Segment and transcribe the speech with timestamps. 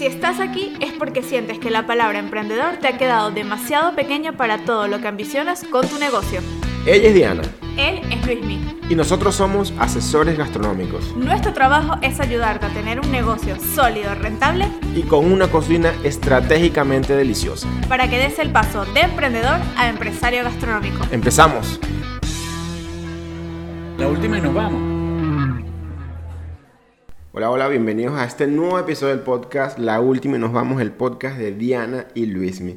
[0.00, 4.32] Si estás aquí es porque sientes que la palabra emprendedor te ha quedado demasiado pequeña
[4.32, 6.40] para todo lo que ambicionas con tu negocio.
[6.86, 7.42] Ella es Diana.
[7.76, 8.78] Él es Luismi.
[8.88, 11.14] Y nosotros somos asesores gastronómicos.
[11.16, 17.14] Nuestro trabajo es ayudarte a tener un negocio sólido, rentable y con una cocina estratégicamente
[17.14, 17.68] deliciosa.
[17.86, 21.04] Para que des el paso de emprendedor a empresario gastronómico.
[21.10, 21.78] Empezamos.
[23.98, 24.89] La última y nos vamos.
[27.40, 30.92] Hola, hola, bienvenidos a este nuevo episodio del podcast, La Última y nos vamos, el
[30.92, 32.76] podcast de Diana y Luismi.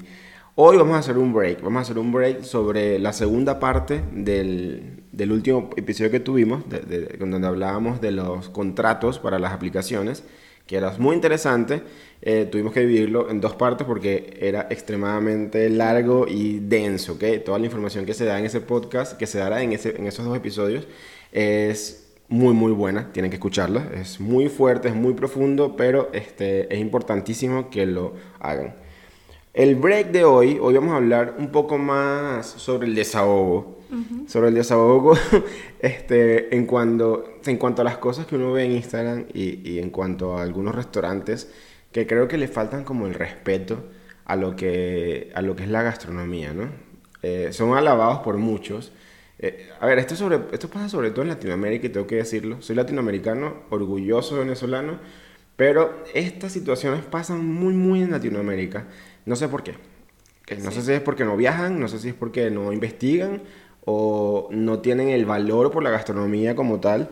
[0.55, 4.01] Hoy vamos a hacer un break, vamos a hacer un break sobre la segunda parte
[4.13, 10.23] del, del último episodio que tuvimos, de, donde hablábamos de los contratos para las aplicaciones,
[10.65, 11.83] que era muy interesante.
[12.21, 17.43] Eh, tuvimos que dividirlo en dos partes porque era extremadamente largo y denso, ¿ok?
[17.43, 20.07] Toda la información que se da en ese podcast, que se dará en, ese, en
[20.07, 20.87] esos dos episodios,
[21.33, 22.02] es
[22.33, 26.81] muy muy buena, tienen que escucharla, es muy fuerte, es muy profundo, pero este, es
[26.81, 28.73] importantísimo que lo hagan.
[29.53, 33.77] El break de hoy, hoy vamos a hablar un poco más sobre el desahogo,
[34.25, 35.15] sobre el desahogo
[35.79, 39.77] este, en, cuanto, en cuanto a las cosas que uno ve en Instagram y, y
[39.77, 41.53] en cuanto a algunos restaurantes
[41.91, 43.83] que creo que le faltan como el respeto
[44.25, 46.69] a lo que, a lo que es la gastronomía, ¿no?
[47.21, 48.91] Eh, son alabados por muchos,
[49.39, 52.61] eh, a ver, esto, sobre, esto pasa sobre todo en Latinoamérica y tengo que decirlo.
[52.61, 54.99] Soy latinoamericano, orgulloso venezolano,
[55.55, 58.87] pero estas situaciones pasan muy, muy en Latinoamérica.
[59.25, 59.75] No sé por qué.
[60.61, 63.41] No sé si es porque no viajan, no sé si es porque no investigan
[63.85, 67.09] o no tienen el valor por la gastronomía como tal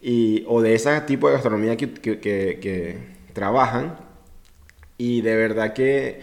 [0.00, 2.98] y, o de ese tipo de gastronomía que, que, que
[3.32, 3.96] trabajan.
[4.96, 6.22] Y de verdad que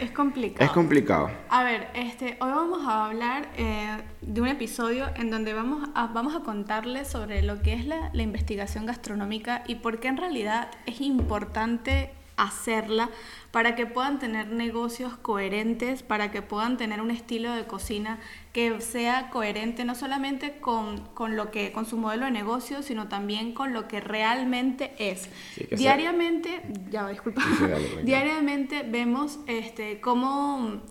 [0.00, 0.64] es complicado.
[0.64, 1.30] Es complicado.
[1.48, 6.06] A ver, este, hoy vamos a hablar eh, de un episodio en donde vamos a,
[6.08, 10.16] vamos a contarles sobre lo que es la, la investigación gastronómica y por qué en
[10.16, 13.10] realidad es importante hacerla
[13.50, 18.18] para que puedan tener negocios coherentes, para que puedan tener un estilo de cocina
[18.52, 23.08] que sea coherente no solamente con, con lo que con su modelo de negocio, sino
[23.08, 25.28] también con lo que realmente es.
[25.70, 27.42] diariamente, ya disculpa,
[28.04, 30.82] diariamente vemos este cómo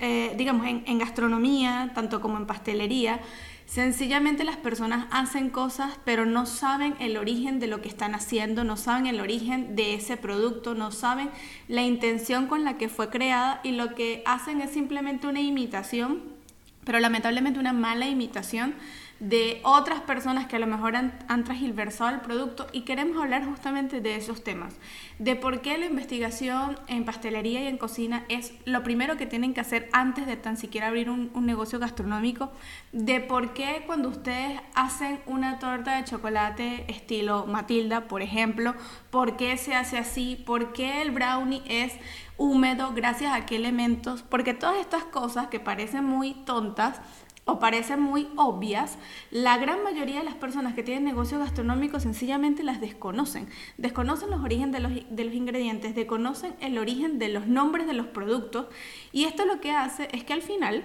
[0.00, 3.20] eh, digamos en, en gastronomía, tanto como en pastelería,
[3.66, 8.62] Sencillamente las personas hacen cosas pero no saben el origen de lo que están haciendo,
[8.62, 11.30] no saben el origen de ese producto, no saben
[11.66, 16.22] la intención con la que fue creada y lo que hacen es simplemente una imitación,
[16.84, 18.76] pero lamentablemente una mala imitación
[19.20, 24.00] de otras personas que a lo mejor han, han, el producto y queremos hablar justamente
[24.00, 24.74] de esos temas,
[25.18, 29.54] de por qué la investigación en pastelería y en cocina es lo primero que tienen
[29.54, 32.52] que hacer antes de tan siquiera abrir un negocio gastronómico,
[32.92, 38.74] de por qué cuando ustedes hacen una torta de chocolate estilo Matilda, por ejemplo,
[39.10, 41.94] por qué se hace así, por qué el brownie es
[42.36, 47.00] húmedo, gracias a qué elementos, porque todas estas cosas que parecen muy tontas,
[47.48, 48.98] o parecen muy obvias,
[49.30, 53.48] la gran mayoría de las personas que tienen negocios gastronómicos sencillamente las desconocen.
[53.78, 57.92] Desconocen los orígenes de los, de los, ingredientes, desconocen el origen de los nombres de
[57.92, 58.66] los productos
[59.12, 60.84] y esto lo que hace es que al final,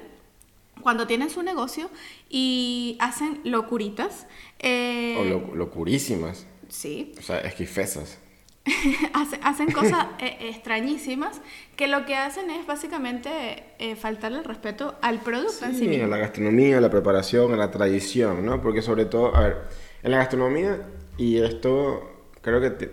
[0.81, 1.89] cuando tienen su negocio
[2.29, 4.27] y hacen locuritas...
[4.59, 6.45] Eh, o locurísimas.
[6.69, 7.13] Sí.
[7.17, 8.19] O sea, esquifesas.
[9.43, 11.41] hacen cosas eh, extrañísimas
[11.75, 16.01] que lo que hacen es básicamente eh, faltarle el respeto al producto sí, en sí
[16.01, 18.61] a la gastronomía, a la preparación, a la tradición, ¿no?
[18.61, 19.57] Porque sobre todo, a ver,
[20.03, 20.81] en la gastronomía,
[21.17, 22.07] y esto
[22.41, 22.89] creo que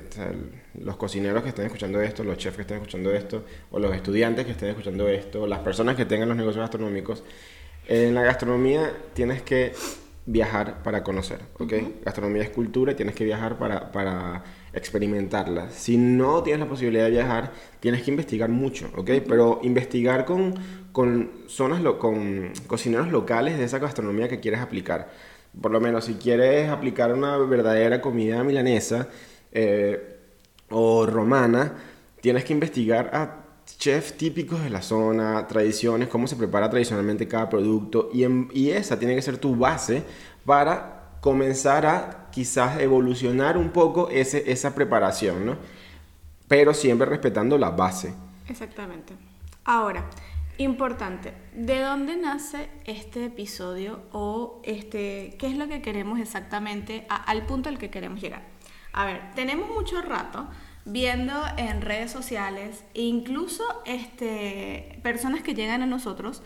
[0.74, 4.44] los cocineros que estén escuchando esto, los chefs que estén escuchando esto, o los estudiantes
[4.44, 7.24] que estén escuchando esto, las personas que tengan los negocios gastronómicos,
[7.86, 9.72] en la gastronomía tienes que
[10.26, 11.72] viajar para conocer, ¿ok?
[12.04, 14.44] Gastronomía es cultura y tienes que viajar para, para
[14.78, 15.71] experimentarla.
[15.71, 19.11] Si no tienes la posibilidad de viajar, tienes que investigar mucho, ¿ok?
[19.27, 20.55] Pero investigar con,
[20.93, 25.11] con zonas, lo, con cocineros locales de esa gastronomía que quieres aplicar.
[25.61, 29.09] Por lo menos si quieres aplicar una verdadera comida milanesa
[29.53, 30.16] eh,
[30.71, 31.75] o romana,
[32.21, 33.45] tienes que investigar a
[33.78, 38.24] chefs típicos de la zona, tradiciones, cómo se prepara tradicionalmente cada producto y,
[38.59, 40.03] y esa tiene que ser tu base
[40.45, 45.56] para comenzar a quizás evolucionar un poco ese, esa preparación, ¿no?
[46.47, 48.15] Pero siempre respetando la base.
[48.48, 49.15] Exactamente.
[49.65, 50.09] Ahora,
[50.56, 57.47] importante, ¿de dónde nace este episodio o este, qué es lo que queremos exactamente al
[57.47, 58.42] punto al que queremos llegar?
[58.92, 60.48] A ver, tenemos mucho rato
[60.84, 66.42] viendo en redes sociales, incluso este, personas que llegan a nosotros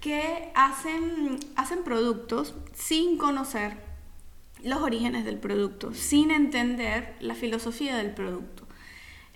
[0.00, 3.85] que hacen, hacen productos sin conocer
[4.62, 8.65] los orígenes del producto, sin entender la filosofía del producto.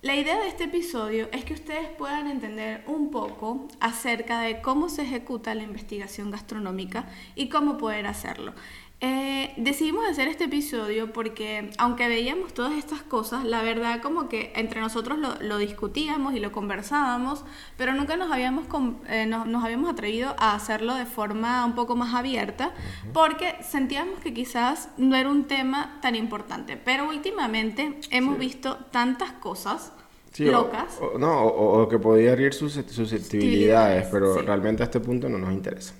[0.02, 4.88] La idea de este episodio es que ustedes puedan entender un poco acerca de cómo
[4.88, 8.54] se ejecuta la investigación gastronómica y cómo poder hacerlo.
[9.02, 14.52] Eh, decidimos hacer este episodio porque aunque veíamos todas estas cosas, la verdad como que
[14.56, 17.42] entre nosotros lo, discutíamos y lo conversábamos,
[17.78, 18.66] pero nunca nos habíamos,
[19.08, 22.74] eh, nos habíamos atrevido a hacerlo de forma un poco más abierta
[23.14, 26.76] porque sentíamos que quizás no era un tema tan importante.
[26.76, 29.89] Pero últimamente hemos visto tantas cosas.
[30.38, 30.98] Locas.
[31.00, 35.52] O, no, o, que podía herir sus susceptibilidades, pero realmente a este punto no nos
[35.52, 35.94] interesa.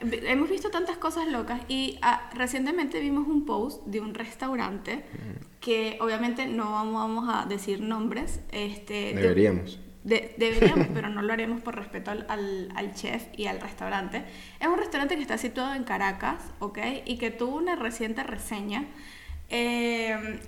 [0.00, 5.04] hemos visto tantas cosas locas y ah, recientemente vimos un post de un restaurante
[5.60, 8.40] que obviamente no vamos, a decir nombres.
[8.52, 9.78] Este, deberíamos.
[10.04, 12.26] deberíamos, pero no lo haremos por respeto al,
[12.74, 14.24] al, chef y al restaurante.
[14.60, 16.78] Es un restaurante que está situado en Caracas, ¿ok?
[17.06, 18.84] Y que tuvo una reciente reseña.
[19.48, 20.40] Eh,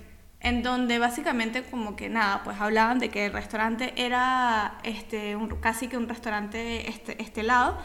[0.47, 5.47] en donde básicamente como que nada, pues hablaban de que el restaurante era este, un,
[5.59, 7.77] casi que un restaurante este, estelado,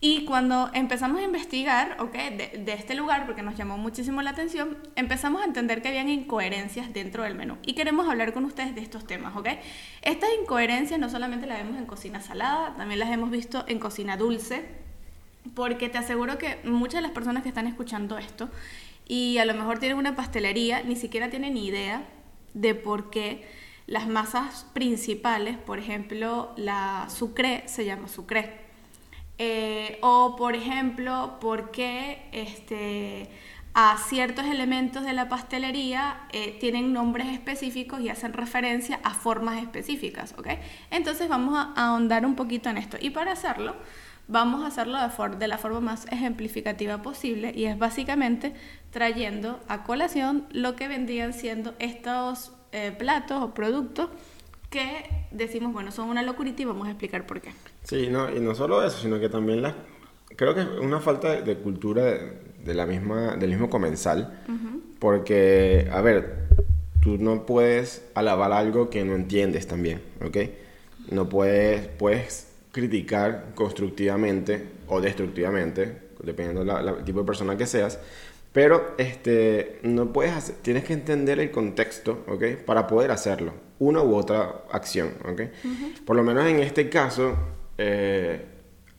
[0.00, 2.12] y cuando empezamos a investigar, ¿ok?
[2.12, 6.10] De, de, este lugar, porque nos llamó muchísimo la atención, empezamos a entender que habían
[6.10, 7.56] incoherencias dentro del menú.
[7.64, 9.48] Y queremos hablar con ustedes de estos temas, ¿ok?
[10.02, 14.18] Estas incoherencias no solamente las vemos en cocina salada, también las hemos visto en cocina
[14.18, 14.66] dulce,
[15.54, 18.50] porque te aseguro que muchas de las personas que están escuchando esto
[19.06, 22.06] y a lo mejor tienen una pastelería, ni siquiera tienen idea
[22.54, 23.44] de por qué
[23.86, 28.64] las masas principales, por ejemplo, la sucre se llama sucre
[29.38, 33.28] eh, o, por ejemplo, por qué este,
[33.74, 39.60] a ciertos elementos de la pastelería eh, tienen nombres específicos y hacen referencia a formas
[39.60, 40.48] específicas, ¿ok?
[40.90, 42.96] Entonces vamos a ahondar un poquito en esto.
[43.00, 43.74] Y para hacerlo,
[44.28, 48.54] vamos a hacerlo de, de la forma más ejemplificativa posible y es básicamente
[48.90, 54.08] trayendo a colación lo que vendrían siendo estos eh, platos o productos
[54.70, 57.50] que decimos, bueno, son una locurita y vamos a explicar por qué.
[57.82, 59.76] Sí, no, y no solo eso, sino que también la,
[60.36, 64.42] creo que es una falta de, cultura de, la misma, del mismo comensal,
[64.98, 66.48] porque, a ver,
[67.00, 70.38] tú no puedes alabar algo que no entiendes también, ¿ok?
[71.10, 78.00] No puedes, puedes criticar constructivamente o destructivamente, dependiendo del tipo de persona que seas,
[78.52, 82.64] pero este, no puedes hacer, tienes que entender el contexto, ¿ok?
[82.66, 85.42] Para poder hacerlo, una u otra acción, ¿ok?
[86.04, 87.36] Por lo menos en este caso,
[87.78, 88.44] eh,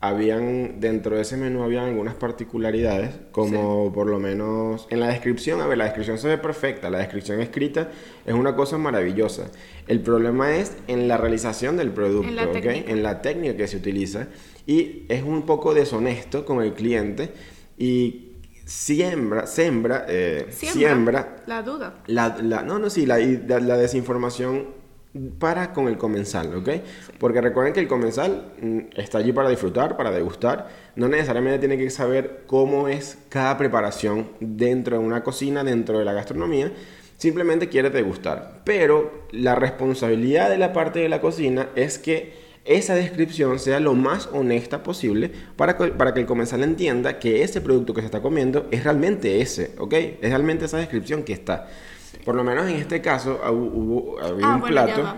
[0.07, 5.61] habían, dentro de ese menú habían algunas particularidades, como por lo menos en la descripción,
[5.61, 7.89] a ver, la descripción se ve perfecta, la descripción escrita
[8.25, 9.51] es una cosa maravillosa.
[9.87, 13.77] El problema es en la realización del producto, en la, en la técnica que se
[13.77, 14.27] utiliza,
[14.65, 17.31] y es un poco deshonesto con el cliente
[17.77, 18.25] y
[18.65, 22.01] siembra, sembra, eh, siembra, la duda.
[22.07, 24.67] La, la, no, no, sí, la, la, desinformación
[25.39, 26.69] para con el comensal, ¿ok?
[27.19, 31.77] Porque recuerden que el comensal mm, está allí para disfrutar, para degustar, no necesariamente tiene
[31.77, 36.71] que saber cómo es cada preparación dentro de una cocina, dentro de la gastronomía,
[37.17, 38.61] simplemente quiere degustar.
[38.65, 43.93] Pero la responsabilidad de la parte de la cocina es que esa descripción sea lo
[43.93, 48.07] más honesta posible para que, para que el comensal entienda que ese producto que se
[48.07, 49.93] está comiendo es realmente ese, ¿ok?
[49.93, 51.67] Es realmente esa descripción que está.
[52.23, 55.15] Por lo menos en este caso hubo, había ah, un plato.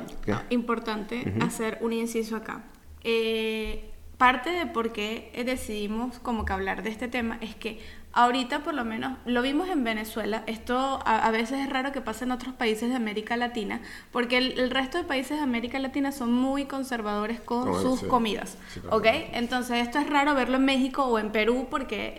[0.49, 2.63] Importante hacer un inciso acá.
[3.03, 7.79] Eh, parte de por qué decidimos como que hablar de este tema es que
[8.13, 12.25] ahorita por lo menos lo vimos en Venezuela, esto a, veces es raro que pase
[12.25, 16.33] en otros países de América Latina, porque el, resto de países de América Latina son
[16.33, 18.57] muy conservadores con sus comidas,
[18.89, 19.05] ¿ok?
[19.33, 22.17] Entonces esto es raro verlo en México o en Perú porque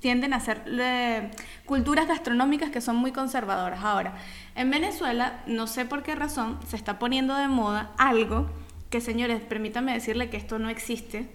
[0.00, 1.30] tienden a ser eh,
[1.64, 3.82] culturas gastronómicas que son muy conservadoras.
[3.82, 4.14] Ahora,
[4.54, 8.48] en Venezuela, no sé por qué razón, se está poniendo de moda algo
[8.90, 11.28] que señores, permítanme decirle que esto no existe,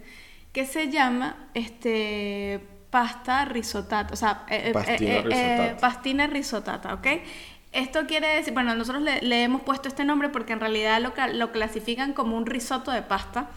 [0.52, 5.76] que se llama este pasta risotata, o sea, eh, eh, pastina, risotata.
[5.80, 7.06] pastina risotata, ¿ok?
[7.72, 11.52] Esto quiere decir, bueno, nosotros le, hemos puesto este nombre porque en realidad lo, lo
[11.52, 13.48] clasifican como un risotto de pasta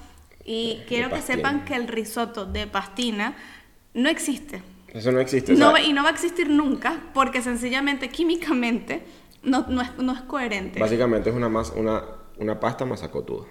[0.45, 3.35] y quiero que sepan que el risotto de pastina
[3.93, 4.61] no existe.
[4.95, 5.53] Eso no existe.
[5.53, 9.03] No, y no va a existir nunca porque sencillamente químicamente
[9.43, 10.79] no, no, es, no es coherente.
[10.79, 12.03] Básicamente es una, más, una,
[12.37, 13.45] una pasta masacotuda.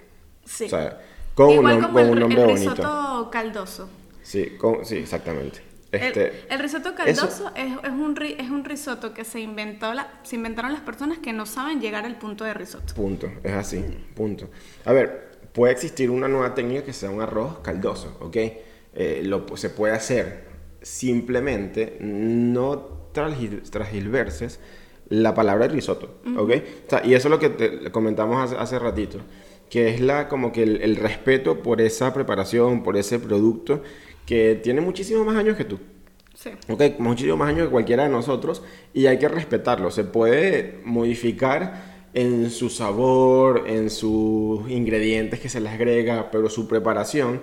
[0.44, 0.64] Sí.
[0.64, 1.00] O sea,
[1.34, 3.88] con Igual un, como con el, un nombre el risotto caldoso.
[4.22, 5.60] Sí, con, sí, exactamente.
[5.92, 10.36] Este, el, risotto caldoso es, es, un, es un risotto que se, inventó la, se
[10.36, 12.94] inventaron las personas que no saben llegar al punto de risotto.
[12.94, 13.84] Punto, es así,
[14.16, 14.48] punto.
[14.86, 18.36] A ver, puede existir una nueva técnica que sea un arroz caldoso, ¿ok?
[18.96, 20.53] Eh, lo, se puede hacer,
[20.84, 24.60] simplemente no transgilverses
[25.08, 26.50] la palabra risotto, ¿ok?
[26.86, 29.18] O sea, y eso es lo que te comentamos hace, hace ratito,
[29.70, 33.82] que es la, como que el, el respeto por esa preparación, por ese producto
[34.26, 35.78] que tiene muchísimos más años que tú.
[36.34, 36.50] Sí.
[36.68, 38.62] Ok, muchísimo más años que cualquiera de nosotros
[38.92, 39.90] y hay que respetarlo.
[39.90, 46.66] Se puede modificar en su sabor, en sus ingredientes que se les agrega, pero su
[46.68, 47.42] preparación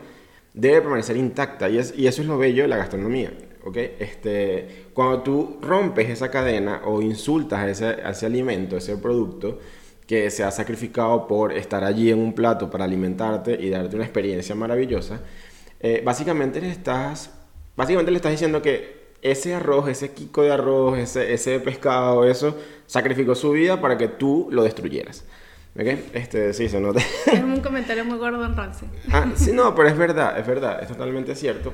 [0.53, 3.31] debe permanecer intacta y, es- eso es lo bello de la gastronomía.
[3.63, 3.77] ¿ok?
[3.99, 9.59] Este, cuando tú rompes esa cadena o insultas a ese, a ese alimento, ese producto
[10.07, 14.05] que se ha sacrificado por estar allí en un plato para alimentarte y darte una
[14.05, 15.21] experiencia maravillosa,
[15.79, 17.31] eh, básicamente le estás,
[17.75, 22.57] básicamente le estás diciendo que ese arroz, ese kiko de arroz, ese, ese pescado, eso,
[22.87, 25.23] sacrificó su vida para que tú lo destruyeras.
[25.75, 25.85] ¿Ok?
[26.13, 26.99] Este, sí, se nota.
[27.31, 28.89] Es un comentario muy Gordon Ramsay.
[29.11, 31.73] Ah, sí, no, pero es verdad, es verdad, es totalmente cierto.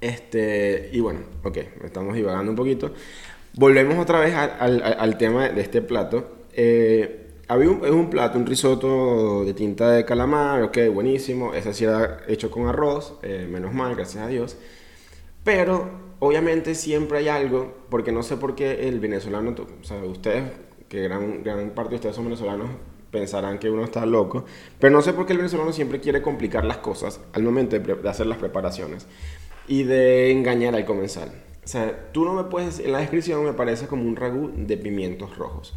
[0.00, 2.92] Este, y bueno, ok, estamos divagando un poquito.
[3.54, 6.36] Volvemos otra vez al, al- al tema de este plato.
[6.52, 11.54] Eh, había un, un plato, un risotto de tinta de calamar, ok, buenísimo.
[11.54, 14.56] Ese sí era hecho con arroz, eh, menos mal, gracias a Dios.
[15.44, 15.88] Pero
[16.20, 20.44] obviamente siempre hay algo, porque no sé por qué el venezolano, o sea, ustedes,
[20.88, 22.68] que gran, gran parte de ustedes son venezolanos,
[23.10, 24.44] pensarán que uno está loco,
[24.78, 28.08] pero no sé por qué el venezolano siempre quiere complicar las cosas al momento de,
[28.08, 29.06] hacer las preparaciones
[29.66, 31.30] y de engañar al comensal.
[31.64, 34.76] O sea, tú no me puedes, en la descripción me parece como un ragú de
[34.76, 35.74] pimientos rojos.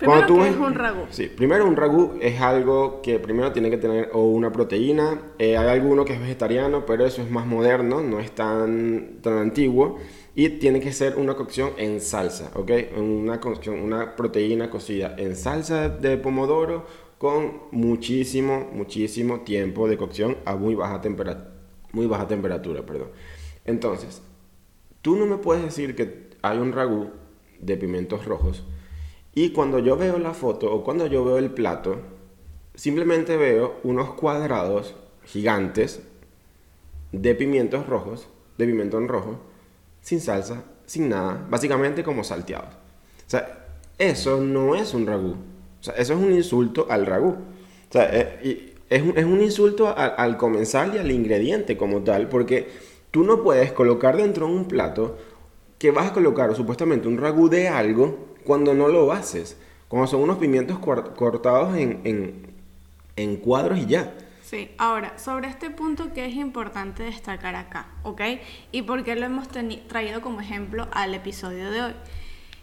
[0.00, 1.00] Primero, Cuando tú ¿qué ves- es un ragú?
[1.10, 5.56] Sí, primero un ragú es algo que primero tiene que tener o una proteína, eh,
[5.58, 9.98] hay alguno que es vegetariano, pero eso es más moderno, no es tan, tan antiguo,
[10.34, 12.70] y tiene que ser una cocción en salsa, ¿ok?
[12.96, 16.86] Una, cocción, una proteína cocida en salsa de pomodoro
[17.18, 21.52] con muchísimo, muchísimo tiempo de cocción a muy baja, tempera-
[21.92, 22.86] muy baja temperatura.
[22.86, 23.08] Perdón.
[23.66, 24.22] Entonces,
[25.02, 27.10] tú no me puedes decir que hay un ragú
[27.60, 28.64] de pimientos rojos
[29.44, 31.96] y cuando yo veo la foto o cuando yo veo el plato,
[32.74, 34.94] simplemente veo unos cuadrados
[35.24, 36.00] gigantes
[37.12, 38.28] de pimientos rojos,
[38.58, 39.38] de pimentón rojo,
[40.02, 42.74] sin salsa, sin nada, básicamente como salteados.
[43.26, 43.66] O sea,
[43.98, 45.30] eso no es un ragú.
[45.80, 47.30] O sea, eso es un insulto al ragú.
[47.30, 52.28] O sea, eh, es, es un insulto a- al comensal y al ingrediente como tal,
[52.28, 52.68] porque
[53.10, 55.16] tú no puedes colocar dentro de un plato
[55.78, 59.56] que vas a colocar supuestamente un ragú de algo cuando no lo haces.
[59.88, 62.54] Cuando son unos pimientos cortados en, en,
[63.16, 64.14] en cuadros y ya.
[64.42, 68.20] Sí, ahora, sobre este punto que es importante destacar acá, ¿ok?
[68.72, 71.92] Y por qué lo hemos traído como ejemplo al episodio de hoy.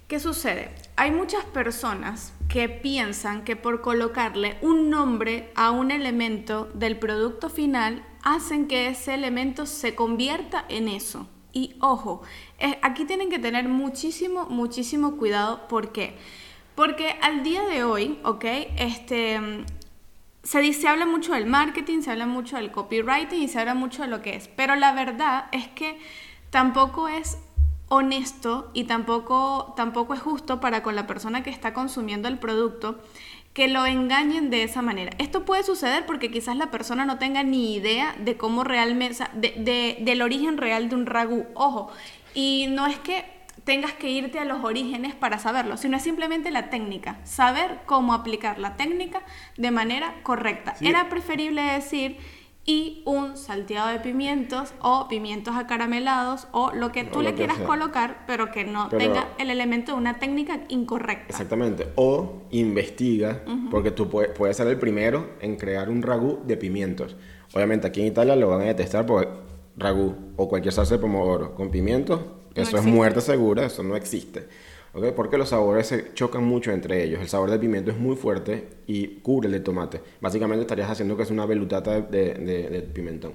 [0.07, 0.71] ¿Qué sucede?
[0.95, 7.49] Hay muchas personas que piensan que por colocarle un nombre a un elemento del producto
[7.49, 11.27] final hacen que ese elemento se convierta en eso.
[11.57, 12.21] Y ojo,
[12.83, 15.67] aquí tienen que tener muchísimo, muchísimo cuidado.
[15.67, 16.15] ¿Por qué?
[16.75, 18.45] Porque al día de hoy, ¿ok?
[18.77, 19.65] Este,
[20.43, 24.03] se dice, habla mucho del marketing, se habla mucho del copywriting y se habla mucho
[24.03, 24.47] de lo que es.
[24.49, 25.99] Pero la verdad es que
[26.51, 27.39] tampoco es
[27.89, 32.99] honesto y tampoco, tampoco es justo para con la persona que está consumiendo el producto
[33.57, 35.09] que lo engañen de esa manera.
[35.17, 39.17] Esto puede suceder porque quizás la persona no tenga ni idea de cómo realmente, o
[39.17, 41.47] sea, de- de- del origen real de un ragú.
[41.55, 41.89] Ojo,
[42.35, 43.25] y no es que
[43.63, 48.13] tengas que irte a los orígenes para saberlo, sino es simplemente la técnica, saber cómo
[48.13, 49.23] aplicar la técnica
[49.57, 50.75] de manera correcta.
[50.75, 50.85] Sí.
[50.87, 52.17] Era preferible decir
[52.69, 57.57] y un salteado de pimientos o pimientos acaramelados o lo que tú le que quieras
[57.57, 57.65] sea.
[57.65, 61.27] colocar, pero que no Pero- tenga el elemento de una técnica incorrecta.
[61.29, 61.87] Exactamente.
[61.95, 67.15] O investiga, porque tú puedes, puedes ser el primero en crear un ragú de pimientos.
[67.53, 69.29] Obviamente aquí en Italia lo van a detestar porque
[69.77, 72.19] ragú o cualquier salsa de pomodoro con pimientos,
[72.53, 74.47] No eso es muerte segura, eso no existe.
[75.15, 77.21] Porque los sabores se chocan mucho entre ellos.
[77.21, 80.01] El sabor del pimiento es muy fuerte y cubre el tomate.
[80.21, 83.33] Básicamente estarías haciendo que es una velutata de, pimentón.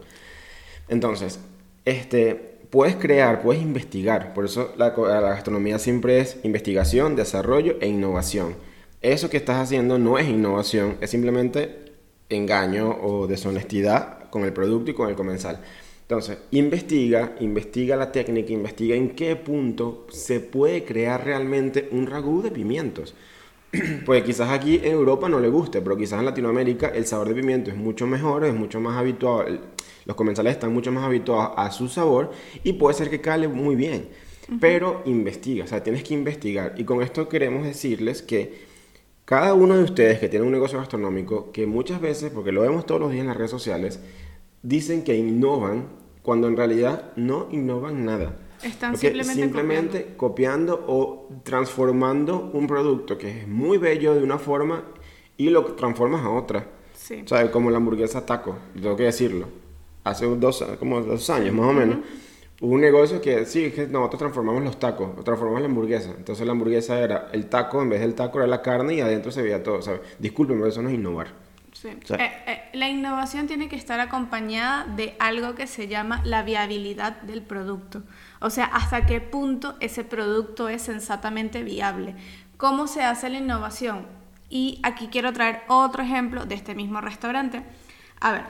[0.89, 1.41] Entonces,
[1.85, 2.35] este,
[2.71, 4.35] puedes crear, puedes investigar.
[4.35, 8.57] Por eso la gastronomía siempre es investigación, desarrollo e innovación.
[9.01, 11.93] Eso que estás haciendo no es innovación, es simplemente
[12.29, 15.61] engaño o deshonestidad con el producto y con el comensal.
[16.13, 22.43] Entonces, investiga, investiga la técnica, investiga en qué punto se puede crear realmente un ragú
[22.43, 23.15] de pimientos.
[24.05, 27.35] Pues quizás aquí en Europa no le guste, pero quizás en Latinoamérica el sabor de
[27.35, 29.47] pimiento es mucho mejor, es mucho más habituado,
[30.05, 32.31] los comensales están mucho más habituados a su sabor
[32.63, 34.11] y puede ser que cale muy bien.
[34.61, 36.75] Pero investiga, o sea, tienes que investigar.
[36.77, 38.67] Y con esto queremos decirles que
[39.25, 42.85] cada uno de ustedes que tiene un negocio gastronómico, que muchas veces, porque lo vemos
[42.85, 43.99] todos los días en las redes sociales,
[44.63, 48.37] dicen que innovan cuando en realidad no innovan nada.
[48.63, 50.85] Están simplemente simplemente copiando.
[50.87, 54.85] o transformando un producto que es muy bello de una forma
[55.37, 56.67] y lo transformas a otra.
[56.95, 57.23] Sí.
[57.25, 59.49] O sea, como la hamburguesa taco, tengo que decirlo.
[60.05, 61.99] Hace dos, como dos años más o menos,
[62.61, 66.15] hubo un negocio que sí, que nosotros transformamos los tacos, transformamos la hamburguesa.
[66.17, 69.33] Entonces la hamburguesa era el taco, en vez del taco era la carne y adentro
[69.33, 70.01] se veía todo, ¿sabes?
[70.19, 71.29] Disculpen, pero eso no es innovar.
[71.83, 71.89] Sí.
[71.89, 77.21] Eh, eh, la innovación tiene que estar acompañada de algo que se llama la viabilidad
[77.23, 78.05] del producto.
[78.41, 82.15] O sea, hasta qué punto ese producto es sensatamente viable.
[82.57, 84.07] ¿Cómo se hace la innovación?
[84.49, 87.65] Y aquí quiero traer otro ejemplo de este mismo restaurante.
[88.21, 88.45] A ver,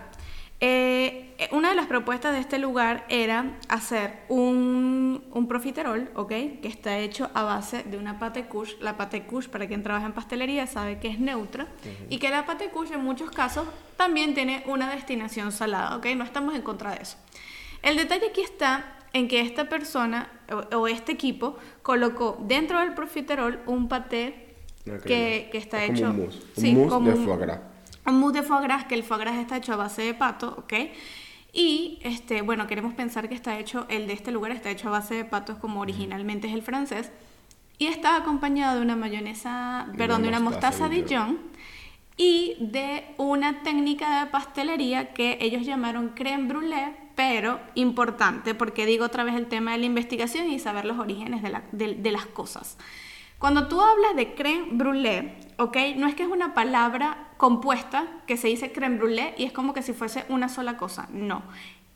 [0.65, 6.29] eh, eh, una de las propuestas de este lugar era hacer un, un profiterol, ¿ok?
[6.29, 8.77] Que está hecho a base de una pate couche.
[8.81, 11.67] La pate couche, para quien trabaja en pastelería, sabe que es neutra.
[12.09, 13.67] Y que la pate couche en muchos casos
[13.97, 16.07] también tiene una destinación salada, ¿ok?
[16.15, 17.17] No estamos en contra de eso.
[17.83, 20.31] El detalle aquí está en que esta persona
[20.73, 24.55] o, o este equipo colocó dentro del profiterol un paté
[24.87, 26.11] Una que, que está Es como hecho...
[26.11, 27.61] un mousse, un sí, mousse como de foie gras.
[28.07, 30.55] Un mousse de foie gras, que el foie gras está hecho a base de pato,
[30.59, 30.73] ¿ok?
[31.53, 34.93] Y, este, bueno, queremos pensar que está hecho, el de este lugar está hecho a
[34.93, 37.11] base de patos como originalmente es el francés.
[37.79, 41.39] Y está acompañado de una mayonesa, Y perdón, de una mostaza Dijon
[42.17, 49.05] y de una técnica de pastelería que ellos llamaron crème brûlée, pero importante, porque digo
[49.05, 52.13] otra vez el tema de la investigación y saber los orígenes de, la- de- de
[52.13, 52.79] las cosas.
[53.43, 55.77] Cuando tú hablas de crème brûlée, ¿ok?
[55.97, 59.75] No es que es una palabra compuesta que se dice crème brûlée y es como
[59.75, 61.09] que si fuese una sola cosa.
[61.11, 61.43] No.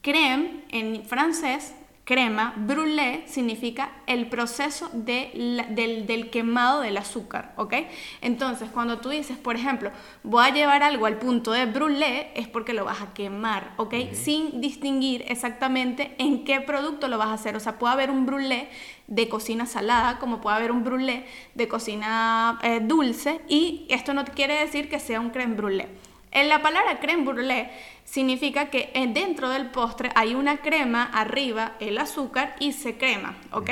[0.03, 1.73] Crème en francés,
[2.07, 7.75] crema, brûlée significa el proceso de la- del, del quemado del azúcar, ¿ok?
[8.21, 9.91] Entonces, cuando tú dices, por ejemplo,
[10.23, 13.95] voy a llevar algo al punto de brûlée, es porque lo vas a quemar, ¿ok?
[14.13, 17.57] Sin distinguir exactamente en qué producto lo vas a hacer.
[17.57, 18.69] O sea, puede haber un brûlée
[19.09, 21.25] de cocina salada, como puede haber un brûlée
[21.57, 25.89] de cocina eh, dulce, y esto no quiere decir que sea un crème brûlée.
[26.33, 27.69] En la palabra crème brûlée
[28.05, 33.37] significa que eh, dentro del postre hay una crema, arriba el azúcar y se crema,
[33.53, 33.71] ¿ok?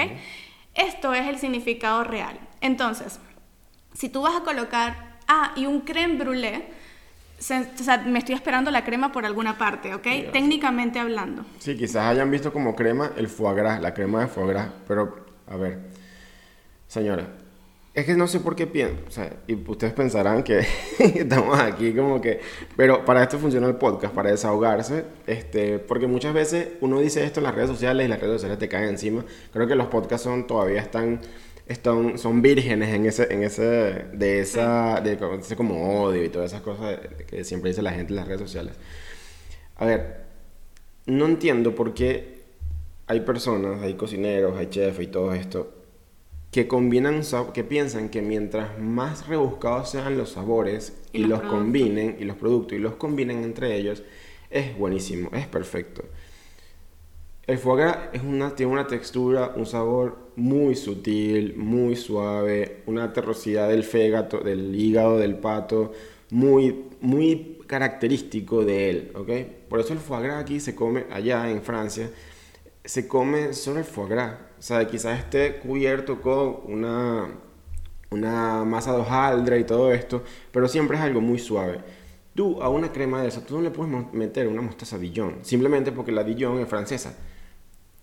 [0.74, 2.38] Esto es el significado real.
[2.60, 3.20] Entonces,
[3.92, 6.64] si tú vas a colocar, ah, y un crème brûlée,
[7.38, 10.04] se- o sea, me estoy esperando la crema por alguna parte, ¿ok?
[10.06, 10.32] Ya.
[10.32, 11.44] Técnicamente hablando.
[11.58, 15.26] Sí, quizás hayan visto como crema el foie gras, la crema de foie gras, pero
[15.48, 15.78] a ver,
[16.88, 17.28] señora,
[17.94, 20.66] es que no sé por qué pienso, o sea, y ustedes pensarán que
[20.98, 22.40] estamos aquí como que,
[22.76, 27.38] pero para esto funciona el podcast, para desahogarse, este, porque muchas veces uno dice esto
[27.38, 29.24] en las redes sociales y las redes sociales te caen encima.
[29.52, 31.20] Creo que los podcasts son todavía están
[31.66, 33.62] están, son vírgenes en ese, en ese,
[34.12, 38.12] de esa, de ese como odio y todas esas cosas que siempre dice la gente
[38.12, 38.74] en las redes sociales.
[39.76, 40.24] A ver,
[41.06, 42.42] no entiendo por qué
[43.06, 45.83] hay personas, hay cocineros, hay chefs y todo esto
[46.54, 51.58] que combinan, que piensan que mientras más rebuscados sean los sabores Y y, los productos.
[51.58, 54.04] combinen y los productos y los combinen entre ellos,
[54.50, 56.04] es buenísimo, es perfecto.
[57.48, 63.12] El foie gras es una, tiene una textura, un sabor muy sutil, muy suave, una
[63.12, 65.90] terrosidad del fegato, del hígado, del pato,
[66.30, 69.30] muy, muy característico de él, ¿ok?
[69.68, 72.12] Por eso el foie gras aquí se come, allá en Francia,
[72.84, 74.34] se come solo el foie gras.
[74.64, 77.28] O sea, quizás esté cubierto con una,
[78.08, 81.80] una masa de hojaldre y todo esto, pero siempre es algo muy suave.
[82.34, 85.92] Tú a una crema de esa, tú no le puedes meter una mostaza Dijon, simplemente
[85.92, 87.14] porque la Dijon es francesa.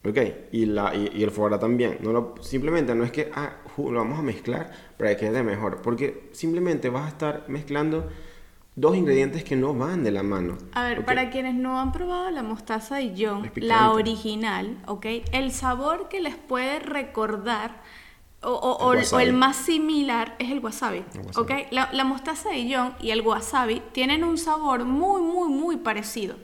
[0.06, 0.18] ¿Ok?
[0.52, 1.98] Y, la, y, el foie también.
[2.02, 4.70] No lo, simplemente no es que ah, lo vamos a mezclar
[5.00, 8.08] para que quede mejor, porque simplemente vas a estar mezclando
[8.76, 10.58] dos ingredientes que no van de la mano.
[10.74, 13.68] A ver, para quienes no han probado la mostaza Dijon, Es picante.
[13.68, 15.06] la original, ¿ok?
[15.34, 17.82] El sabor que les puede recordar
[18.44, 21.42] o, o- El o el más similar es el wasabi, El wasabi.
[21.42, 21.52] ¿ok?
[21.72, 26.38] La, la mostaza Dijon y el wasabi tienen un sabor muy, muy, muy parecido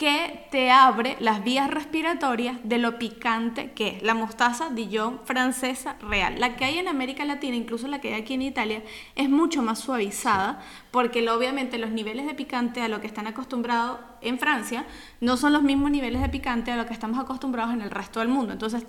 [0.00, 5.96] que te abre las vías respiratorias de lo picante que es la mostaza Dijon francesa
[6.00, 6.40] real.
[6.40, 8.82] La que hay en América Latina, incluso la que hay aquí en Italia,
[9.14, 13.98] es mucho más suavizada porque obviamente los niveles de picante a lo que están acostumbrados
[14.22, 14.86] en Francia
[15.20, 18.20] no son los mismos niveles de picante a lo que estamos acostumbrados en el resto
[18.20, 18.54] del mundo.
[18.54, 18.86] Entonces,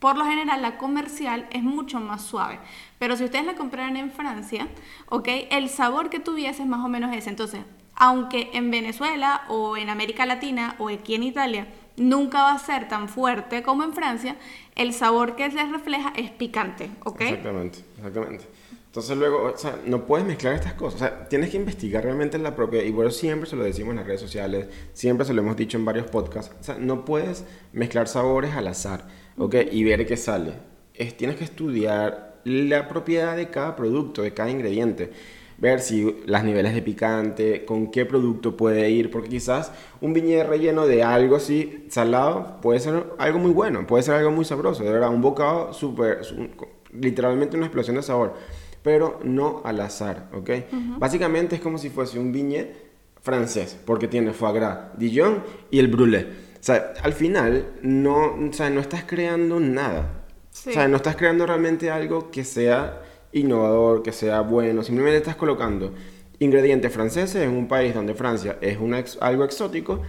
[0.00, 2.58] por lo general, la comercial es mucho más suave.
[2.98, 4.66] Pero si ustedes la compraran en Francia,
[5.08, 5.28] ¿ok?
[5.52, 7.30] El sabor que tuviese es más o menos ese.
[7.30, 7.60] Entonces,
[7.98, 12.88] aunque en Venezuela o en América Latina o aquí en Italia nunca va a ser
[12.88, 14.36] tan fuerte como en Francia,
[14.76, 17.20] el sabor que se refleja es picante, ¿ok?
[17.22, 18.44] Exactamente, exactamente.
[18.86, 21.02] Entonces luego, o sea, no puedes mezclar estas cosas.
[21.02, 22.82] O sea, tienes que investigar realmente la propia...
[22.84, 25.76] Y eso siempre se lo decimos en las redes sociales, siempre se lo hemos dicho
[25.76, 26.54] en varios podcasts.
[26.58, 29.06] O sea, no puedes mezclar sabores al azar.
[29.38, 29.54] ¿ok?
[29.70, 30.54] Y ver qué sale.
[30.94, 35.12] Es, tienes que estudiar la propiedad de cada producto, de cada ingrediente.
[35.58, 40.44] Ver si las niveles de picante, con qué producto puede ir, porque quizás un viñedo
[40.44, 44.84] relleno de algo así salado puede ser algo muy bueno, puede ser algo muy sabroso,
[44.84, 46.20] de verdad, un bocado súper,
[46.92, 48.34] literalmente una explosión de sabor,
[48.84, 50.50] pero no al azar, ¿ok?
[50.98, 52.68] Básicamente es como si fuese un viñedo
[53.20, 56.26] francés, porque tiene foie gras, Dijon y el brûlé.
[56.60, 60.24] O sea, al final no, o sea, no estás creando nada.
[60.52, 65.36] O sea, no estás creando realmente algo que sea innovador, que sea bueno, simplemente estás
[65.36, 65.92] colocando
[66.38, 68.78] ingredientes franceses en un país donde Francia es
[69.20, 70.02] algo exótico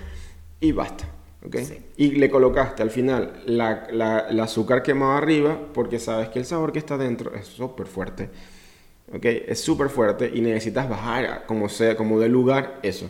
[0.60, 1.06] y basta.
[1.46, 1.92] ¿okay?
[1.98, 6.46] Y le colocaste al final la, la, el azúcar quemado arriba porque sabes que el
[6.46, 8.30] sabor que está dentro es súper fuerte.
[9.14, 9.44] ¿okay?
[9.48, 13.10] Es súper fuerte y necesitas bajar como, sea, como de lugar eso.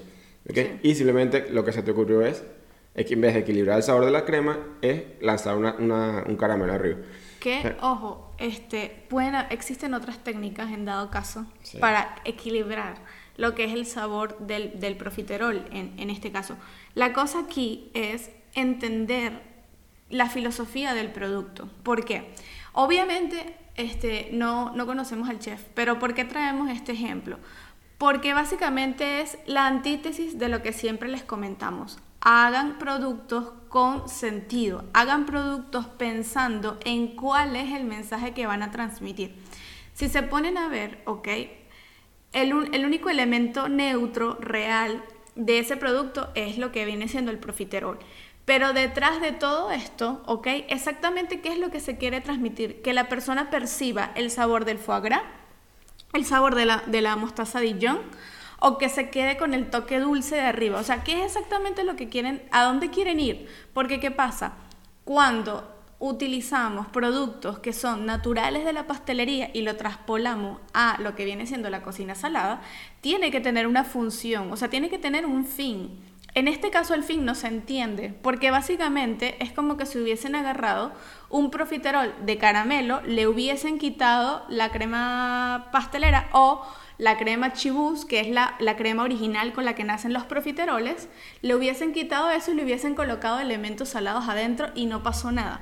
[0.49, 0.79] ¿okay?
[0.83, 2.43] Y simplemente lo que se te ocurrió es,
[2.95, 6.23] es que en vez de equilibrar el sabor de la crema, es lanzar una, una,
[6.27, 6.97] un caramelo arriba.
[7.39, 11.45] Que, ojo, este, pueden, existen otras técnicas en dado caso
[11.79, 12.95] para equilibrar
[13.37, 16.57] lo que es el sabor del, del profiterol en, en, este caso.
[16.93, 19.41] La cosa aquí es entender
[20.09, 21.69] la filosofía del producto.
[21.83, 22.33] ¿Por qué?
[22.73, 27.39] Obviamente este, no, no conocemos al chef, pero ¿por qué traemos este ejemplo?
[27.97, 34.83] Porque básicamente es la antítesis de lo que siempre les comentamos hagan productos con sentido,
[34.93, 39.35] hagan productos pensando en cuál es el mensaje que van a transmitir.
[39.93, 41.27] Si se ponen a ver, ok,
[42.33, 45.03] el, el único elemento neutro real
[45.35, 47.99] de ese producto es lo que viene siendo el profiterol.
[48.45, 50.47] Pero detrás de todo esto, ¿ok?
[50.69, 52.81] Exactamente qué es lo que se quiere transmitir.
[52.81, 55.21] Que la persona perciba el sabor del foie gras,
[56.13, 57.99] el sabor de la, de la mostaza Dijon,
[58.59, 60.79] o que se quede con el toque dulce de arriba.
[60.79, 63.47] O sea, ¿qué es exactamente lo que quieren, a dónde quieren ir?
[63.73, 64.53] Porque ¿qué pasa?
[65.03, 71.25] Cuando utilizamos productos que son naturales de la pastelería y lo traspolamos a lo que
[71.25, 72.61] viene siendo la cocina salada,
[73.01, 75.99] tiene que tener una función, o sea, tiene que tener un fin.
[76.35, 80.35] En este caso el fin no se entiende, porque básicamente es como que si hubiesen
[80.35, 80.93] agarrado
[81.29, 86.65] un profiterol de caramelo, le hubiesen quitado la crema pastelera o
[86.99, 91.07] la crema chibus, que es la, la, crema original con la que nacen los profiteroles,
[91.41, 95.61] le hubiesen quitado eso y le hubiesen colocado elementos salados adentro y no pasó nada.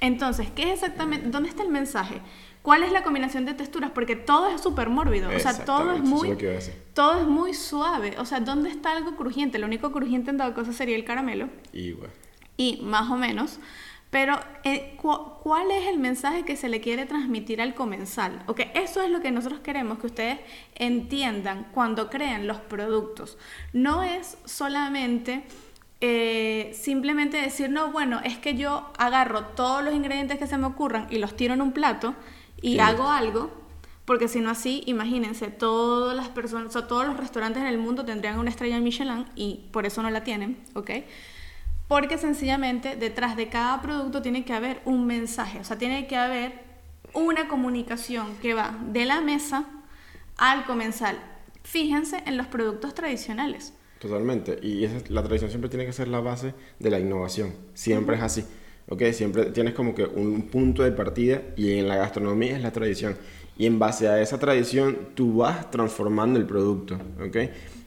[0.00, 1.30] Entonces, ¿qué es exactamente?
[1.30, 2.20] ¿Dónde está el mensaje?
[2.60, 3.90] ¿Cuál es la combinación de texturas?
[3.92, 6.36] Porque todo es súper mórbido, o sea, todo es muy
[6.92, 9.58] todo es muy suave, o sea, ¿dónde está algo crujiente?
[9.58, 11.48] Lo único crujiente en dado caso sería el caramelo.
[11.72, 11.94] Y,
[12.56, 13.58] y más o menos,
[14.14, 14.96] pero, eh,
[15.42, 18.44] ¿cuál es el mensaje que se le quiere transmitir al comensal?
[18.46, 20.38] Okay, eso es lo que nosotros queremos que ustedes
[20.76, 23.38] entiendan cuando crean los productos.
[23.72, 25.42] No es solamente
[26.00, 30.68] eh, simplemente decir, no, bueno, es que yo agarro todos los ingredientes que se me
[30.68, 32.14] ocurran y los tiro en un plato
[32.62, 33.50] y hago algo,
[34.04, 38.04] porque si no así, imagínense, todas las personas, o todos los restaurantes en el mundo
[38.04, 40.90] tendrían una estrella Michelin y por eso no la tienen, ¿ok?
[41.88, 46.16] Porque sencillamente detrás de cada producto tiene que haber un mensaje, o sea, tiene que
[46.16, 46.64] haber
[47.12, 49.66] una comunicación que va de la mesa
[50.36, 51.18] al comensal.
[51.62, 53.72] Fíjense en los productos tradicionales.
[53.98, 54.58] Totalmente.
[54.62, 57.54] Y la tradición siempre tiene que ser la base de la innovación.
[57.72, 58.44] Siempre es así.
[58.88, 59.02] ¿Ok?
[59.12, 63.16] Siempre tienes como que un punto de partida y en la gastronomía es la tradición.
[63.56, 66.98] Y en base a esa tradición tú vas transformando el producto.
[67.24, 67.36] ¿Ok?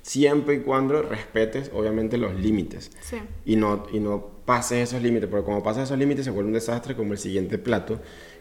[0.07, 2.91] Siempre y cuando respetes, obviamente, los límites.
[3.01, 3.17] Sí.
[3.45, 6.53] Y, no, y no pases esos límites, porque como pasas esos límites se vuelve un
[6.53, 7.99] desastre como el siguiente plato,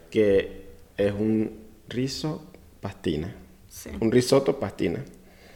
[0.09, 3.35] que es un riso pastina.
[3.69, 3.91] Sí.
[4.01, 5.05] Un risotto pastina.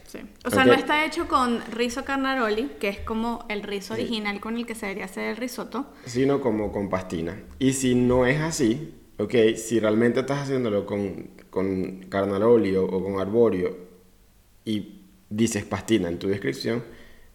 [0.05, 0.19] Sí.
[0.43, 4.57] O sea, no está hecho con riso carnaroli, que es como el riso original con
[4.57, 5.85] el que se debería hacer el risotto.
[6.05, 7.41] Sino como con pastina.
[7.57, 13.01] Y si no es así, ok, si realmente estás haciéndolo con, con carnaroli o, o
[13.01, 13.77] con arborio
[14.65, 15.00] y
[15.31, 16.83] dices pastina en tu descripción,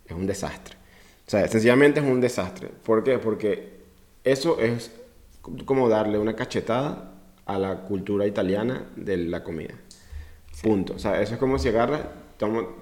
[0.07, 0.77] es un desastre.
[1.27, 2.69] O sea, sencillamente es un desastre.
[2.69, 3.19] ¿Por qué?
[3.19, 3.81] Porque
[4.23, 4.93] eso es
[5.65, 7.13] como darle una cachetada
[7.47, 9.75] a la cultura italiana de la comida.
[10.63, 10.95] Punto.
[10.95, 12.03] O sea, eso es como si agarras,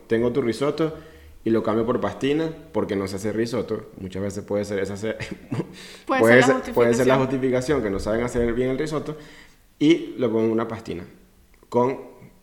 [0.06, 0.94] tengo tu risotto
[1.44, 3.90] y lo cambio por pastina porque no se hace risotto.
[3.98, 4.94] Muchas veces puede ser esa
[6.06, 9.16] puede, ser, la puede ser la justificación que no saben hacer bien el risotto
[9.78, 11.04] y lo pongo en una pastina
[11.68, 12.00] con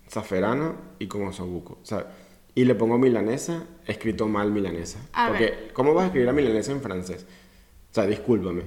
[0.09, 1.79] zaferano y con osobuco.
[1.81, 2.05] O sea,
[2.53, 4.99] y le pongo milanesa, escrito mal milanesa.
[5.27, 7.25] Porque, ¿cómo vas a escribir a milanesa en francés?
[7.91, 8.63] O sea, discúlpame.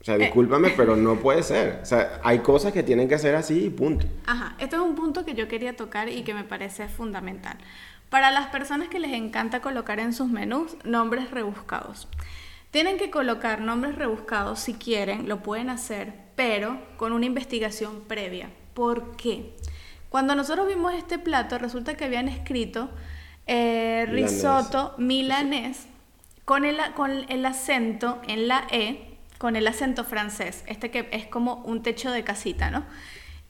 [0.00, 0.18] O sea, eh.
[0.18, 1.80] discúlpame, pero no puede ser.
[1.82, 4.06] O sea, hay cosas que tienen que ser así y punto.
[4.26, 7.58] Ajá, este es un punto que yo quería tocar y que me parece fundamental.
[8.08, 12.08] Para las personas que les encanta colocar en sus menús nombres rebuscados.
[12.70, 18.50] Tienen que colocar nombres rebuscados si quieren, lo pueden hacer, pero con una investigación previa.
[18.74, 19.54] ¿Por qué?
[20.10, 22.90] Cuando nosotros vimos este plato, resulta que habían escrito
[23.46, 25.86] eh, risotto milanés
[26.44, 31.26] con el, con el acento en la E, con el acento francés, este que es
[31.28, 32.80] como un techo de casita, ¿no?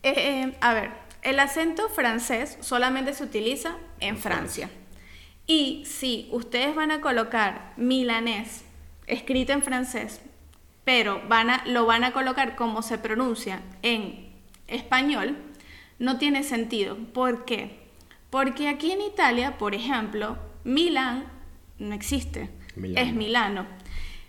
[0.03, 0.91] Eh, eh, a ver,
[1.23, 4.69] el acento francés solamente se utiliza en Francia.
[5.47, 8.65] Y si ustedes van a colocar milanés
[9.07, 10.21] escrito en francés,
[10.85, 14.31] pero van a, lo van a colocar como se pronuncia en
[14.69, 15.39] español,
[16.01, 16.97] no tiene sentido.
[16.97, 17.79] ¿Por qué?
[18.31, 21.27] Porque aquí en Italia, por ejemplo, Milán
[21.79, 22.51] no existe,
[22.97, 23.67] es Milano.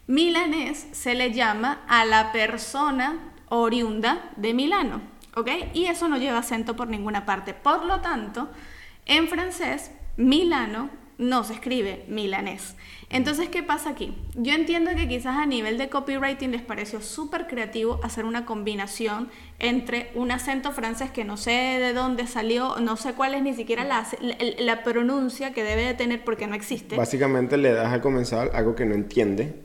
[0.05, 5.01] Milanés se le llama a la persona oriunda de Milano,
[5.35, 5.49] ¿ok?
[5.73, 7.53] Y eso no lleva acento por ninguna parte.
[7.53, 8.49] Por lo tanto,
[9.05, 10.89] en francés, Milano
[11.21, 12.75] no se escribe milanés.
[13.09, 14.15] Entonces, ¿qué pasa aquí?
[14.35, 19.29] Yo entiendo que quizás a nivel de copywriting les pareció súper creativo hacer una combinación
[19.59, 23.53] entre un acento francés que no sé de dónde salió, no sé cuál es ni
[23.53, 24.07] siquiera la,
[24.59, 26.95] la, pronuncia que debe de tener porque no existe.
[26.95, 29.55] Básicamente le das al comenzar algo que no entiende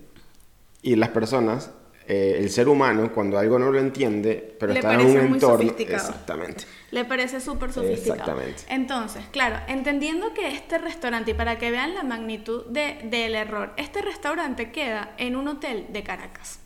[0.83, 1.71] y las personas
[2.09, 5.75] eh, el ser humano, cuando algo no lo entiende, pero está en un entorno.
[5.77, 6.65] Exactamente.
[6.91, 8.15] Le parece súper sofisticado.
[8.15, 8.63] Exactamente.
[8.69, 13.73] Entonces, claro, entendiendo que este restaurante, y para que vean la magnitud de, del error,
[13.77, 16.61] este restaurante queda en un hotel de Caracas.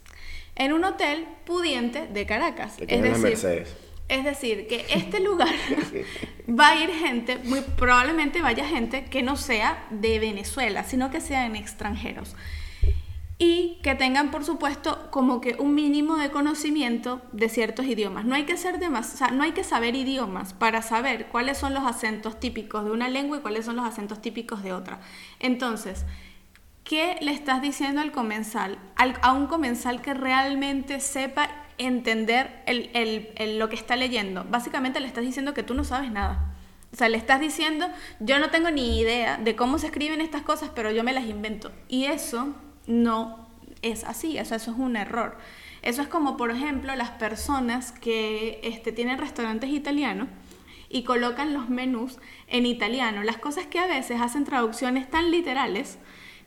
[0.57, 2.77] En un hotel pudiente de Caracas.
[2.87, 3.67] Es decir,
[4.09, 5.55] es decir, que este lugar
[6.49, 11.21] va a ir gente, muy probablemente vaya gente que no sea de Venezuela, sino que
[11.21, 12.35] sean extranjeros
[13.43, 18.27] y que tengan, por supuesto, como que un mínimo de conocimiento de ciertos idiomas.
[18.27, 18.79] No hay que ser
[19.33, 23.39] no hay que saber idiomas para saber cuáles son los acentos típicos de una lengua
[23.39, 25.01] y cuáles son los acentos típicos de otra.
[25.39, 26.05] Entonces,
[26.85, 28.79] ¿qué le estás diciendo al comensal?
[29.23, 31.49] a un comensal que realmente sepa
[31.79, 32.63] entender
[33.57, 34.45] lo que está leyendo.
[34.51, 36.55] Básicamente le estás diciendo que tú no sabes nada.
[36.93, 37.87] O sea, le estás diciendo,
[38.19, 41.25] yo no tengo ni idea de cómo se escriben estas cosas, pero yo me las
[41.25, 41.73] invento.
[41.89, 42.55] Y eso
[42.91, 43.49] no
[43.83, 45.39] es así, eso es un error.
[45.83, 50.29] Eso es como, por ejemplo, las personas que este, tienen restaurantes italianos
[50.91, 53.23] y colocan los menús en italiano.
[53.23, 55.99] Las cosas que a veces hacen traducciones tan literales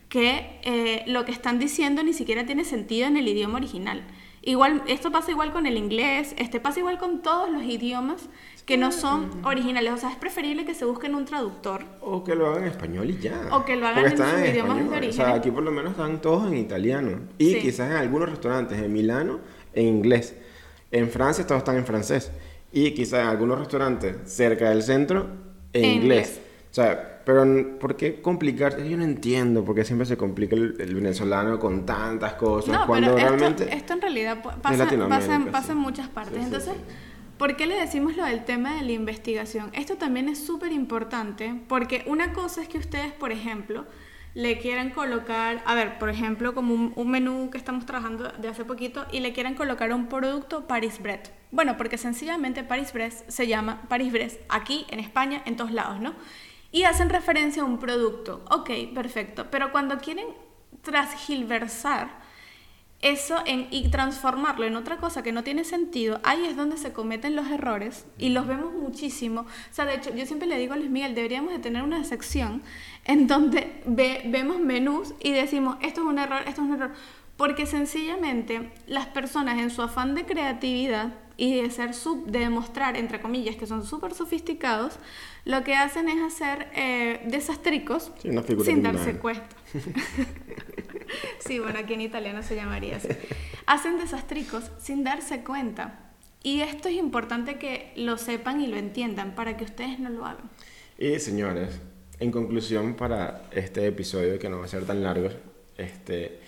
[0.10, 4.03] que eh, lo que están diciendo ni siquiera tiene sentido en el idioma original.
[4.43, 8.29] Igual, esto pasa igual con el inglés, este pasa igual con todos los idiomas
[8.65, 9.93] que no son originales.
[9.93, 11.84] O sea, es preferible que se busquen un traductor.
[12.02, 13.49] O que lo hagan en español y ya.
[13.52, 15.10] O que lo hagan en sus idiomas de origen.
[15.10, 17.19] O sea, aquí por lo menos están todos en italiano.
[17.38, 19.39] Y quizás en algunos restaurantes en Milano
[19.73, 20.36] en inglés.
[20.91, 22.32] En Francia todos están en francés.
[22.71, 25.28] Y quizás en algunos restaurantes cerca del centro
[25.73, 26.39] en, inglés.
[26.71, 27.45] O sea, pero
[27.80, 28.82] ¿por qué complicar?
[28.84, 32.73] Yo no entiendo por qué siempre se complica el, venezolano con tantas cosas.
[32.73, 34.88] No, cuando pero realmente esto, esto en realidad pasa,
[35.52, 36.43] pasa, en muchas partes.
[36.43, 36.73] Entonces,
[37.43, 39.69] ¿Por qué le decimos lo del tema de la investigación?
[39.73, 43.86] Esto también es súper importante porque una cosa es que ustedes, por ejemplo,
[44.34, 48.63] le quieran colocar, a ver, por ejemplo, como un, menú que estamos trabajando de hace
[48.63, 51.19] poquito y le quieran colocar un producto Paris Bread.
[51.51, 55.99] Bueno, porque sencillamente Paris Bread se llama Paris Bread aquí en España, en todos lados,
[55.99, 56.13] ¿no?
[56.71, 58.45] Y hacen referencia a un producto.
[58.51, 59.47] Ok, perfecto.
[59.51, 60.27] Pero cuando quieren
[60.82, 62.22] transgilversar
[63.03, 66.93] eso en, y transformarlo en otra cosa que no tiene sentido, ahí es donde se
[66.93, 69.41] cometen los errores y los vemos muchísimo.
[69.41, 72.03] O sea, de hecho, yo siempre le digo a Luis Miguel, deberíamos de tener una
[72.05, 72.63] sección
[73.05, 76.91] en donde vemos menús y decimos, esto es un error, esto es un error.
[77.35, 82.96] Porque sencillamente las personas en su afán de creatividad y de ser sub, de demostrar,
[82.96, 85.00] entre comillas, que son súper sofisticados,
[85.46, 88.12] lo que hacen es hacer eh, desastricos
[88.63, 89.56] sin darse cuenta.
[91.39, 93.10] sí, bueno, aquí en italiano se llamaría así.
[93.65, 96.00] Hacen desastricos sin darse cuenta.
[96.43, 100.26] Y esto es importante que lo sepan y lo entiendan para que ustedes no lo
[100.26, 100.50] hagan.
[100.98, 101.80] Y señores,
[102.19, 105.30] en conclusión para este episodio que no va a ser tan largo,
[105.78, 106.39] este,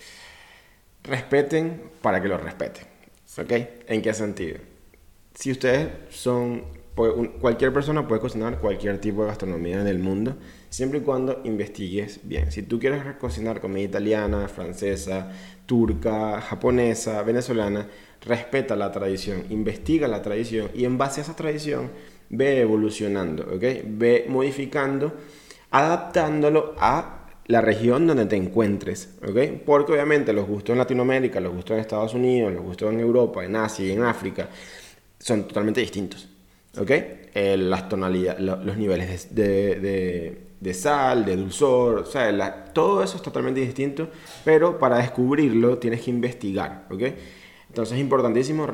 [1.02, 2.86] respeten para que lo respeten.
[3.38, 3.52] ¿Ok?
[3.88, 4.58] ¿En qué sentido?
[5.38, 6.62] Si ustedes son,
[7.40, 10.34] cualquier persona puede cocinar cualquier tipo de gastronomía en el mundo,
[10.70, 12.50] siempre y cuando investigues bien.
[12.50, 15.30] Si tú quieres cocinar comida italiana, francesa,
[15.66, 17.86] turca, japonesa, venezolana,
[18.22, 21.90] respeta la tradición, investiga la tradición y en base a esa tradición
[22.30, 23.64] ve evolucionando, ¿ok?
[23.88, 25.12] Ve modificando,
[25.70, 29.60] adaptándolo a la región donde te encuentres, ¿ok?
[29.66, 33.44] Porque obviamente los gustos en Latinoamérica, los gustos en Estados Unidos, los gustos en Europa,
[33.44, 34.48] en Asia y en África
[35.18, 36.28] son totalmente distintos,
[36.78, 36.90] ¿ok?
[37.34, 43.22] Las tonalidades, lo- los niveles de, de- sal, de dulzor, o sea, todo eso es
[43.22, 44.08] totalmente distinto,
[44.44, 47.02] pero para descubrirlo tienes que investigar, ¿ok?
[47.68, 48.66] Entonces es importantísimo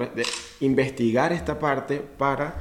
[0.61, 2.55] investigar esta parte para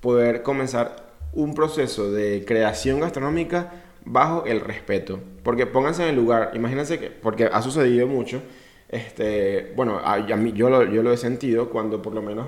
[0.00, 3.72] poder comenzar un proceso de creación gastronómica
[4.04, 5.20] bajo el respeto.
[5.42, 8.40] Porque pónganse en el lugar, imagínense que, porque ha sucedido mucho,
[8.88, 12.46] este, bueno, a, a mí, yo lo he sentido cuando por lo menos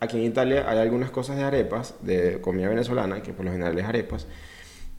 [0.00, 3.78] aquí en Italia hay algunas cosas de arepas, de comida venezolana, que por lo general
[3.78, 4.26] es arepas,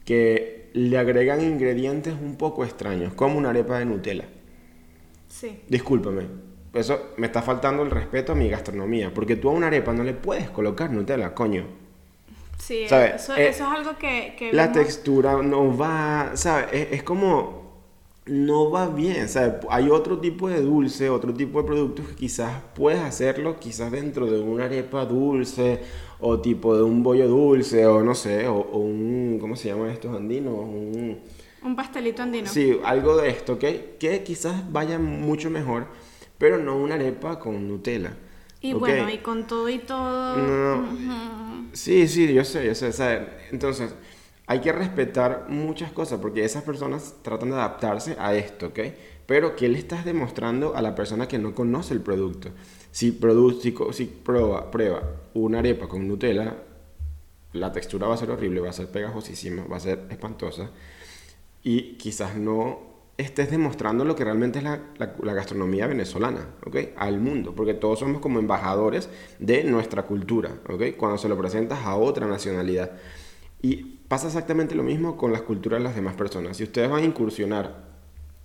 [0.05, 4.25] que le agregan ingredientes un poco extraños, como una arepa de Nutella.
[5.27, 5.61] Sí.
[5.67, 6.23] Discúlpame,
[6.73, 10.03] eso me está faltando el respeto a mi gastronomía, porque tú a una arepa no
[10.03, 11.65] le puedes colocar Nutella, coño.
[12.57, 13.15] Sí, ¿Sabe?
[13.15, 14.35] eso, Eh, eso es algo que...
[14.37, 16.67] que La textura no va, ¿sabes?
[16.71, 17.66] Es, es como,
[18.27, 19.55] no va bien, ¿sabes?
[19.69, 24.25] Hay otro tipo de dulce, otro tipo de productos que quizás puedes hacerlo, quizás dentro
[24.29, 25.81] de una arepa dulce,
[26.19, 29.89] o tipo de un bollo dulce, o no sé, o, o un, ¿cómo se llaman
[29.91, 30.53] estos andinos?
[30.55, 31.19] Un,
[31.63, 32.47] Un pastelito andino.
[32.49, 33.65] Sí, algo de esto, ¿ok?
[33.99, 35.87] Que quizás vaya mucho mejor,
[36.37, 38.17] pero no una arepa con Nutella.
[38.61, 40.35] Y bueno, y con todo y todo...
[40.37, 41.67] No.
[41.73, 43.21] Sí, sí, yo sé, yo sé, ¿sabes?
[43.51, 43.93] Entonces,
[44.47, 48.79] hay que respetar muchas cosas porque esas personas tratan de adaptarse a esto, ¿ok?
[49.25, 52.49] Pero, ¿qué le estás demostrando a la persona que no conoce el producto?
[52.91, 54.71] Si, produ si, si prueba,
[55.33, 56.55] una arepa con Nutella,
[57.53, 60.69] la textura va a ser horrible, va a ser pegajosísima, va a ser espantosa
[61.63, 62.79] y quizás no
[63.17, 66.77] estés demostrando lo que realmente es la, la- la gastronomía venezolana, ¿ok?
[66.97, 70.95] Al mundo, porque todos somos como embajadores de nuestra cultura, ¿ok?
[70.97, 72.91] Cuando se lo presentas a otra nacionalidad.
[73.61, 76.57] Y pasa exactamente lo mismo con las culturas de las demás personas.
[76.57, 77.87] Si ustedes van a incursionar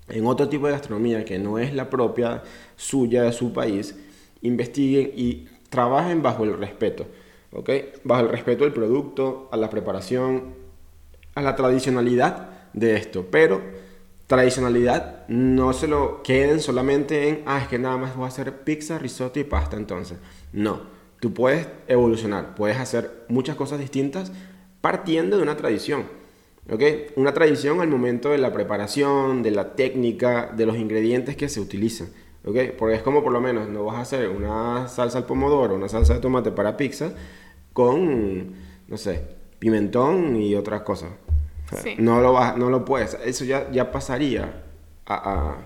[0.08, 2.42] en otro tipo de gastronomía que no es la propia
[2.76, 3.94] suya de su país,
[4.42, 7.06] investiguen y trabajen bajo el respeto,
[7.52, 7.70] ¿ok?
[8.04, 10.54] Bajo el respeto del producto, a la preparación,
[11.34, 13.62] a la tradicionalidad de esto, pero
[14.26, 18.64] tradicionalidad no se lo queden solamente en, ah, es que nada más voy a hacer
[18.64, 20.18] pizza, risotto y pasta entonces.
[20.52, 20.80] No,
[21.20, 24.32] tú puedes evolucionar, puedes hacer muchas cosas distintas
[24.82, 26.04] partiendo de una tradición.
[26.70, 26.82] ¿ok?
[27.16, 31.58] Una tradición al momento de la preparación, de la técnica, de los ingredientes que se
[31.60, 32.08] utilizan.
[32.44, 32.56] ¿ok?
[32.78, 35.88] Porque es como por lo menos no vas a hacer una salsa al pomodoro, una
[35.88, 37.12] salsa de tomate para pizza
[37.72, 38.52] con,
[38.88, 39.22] no sé,
[39.58, 41.10] pimentón y otras cosas.
[41.82, 41.94] Sí.
[41.98, 43.16] No lo vas, no lo puedes.
[43.24, 44.62] Eso ya, ya pasaría
[45.06, 45.56] a, a-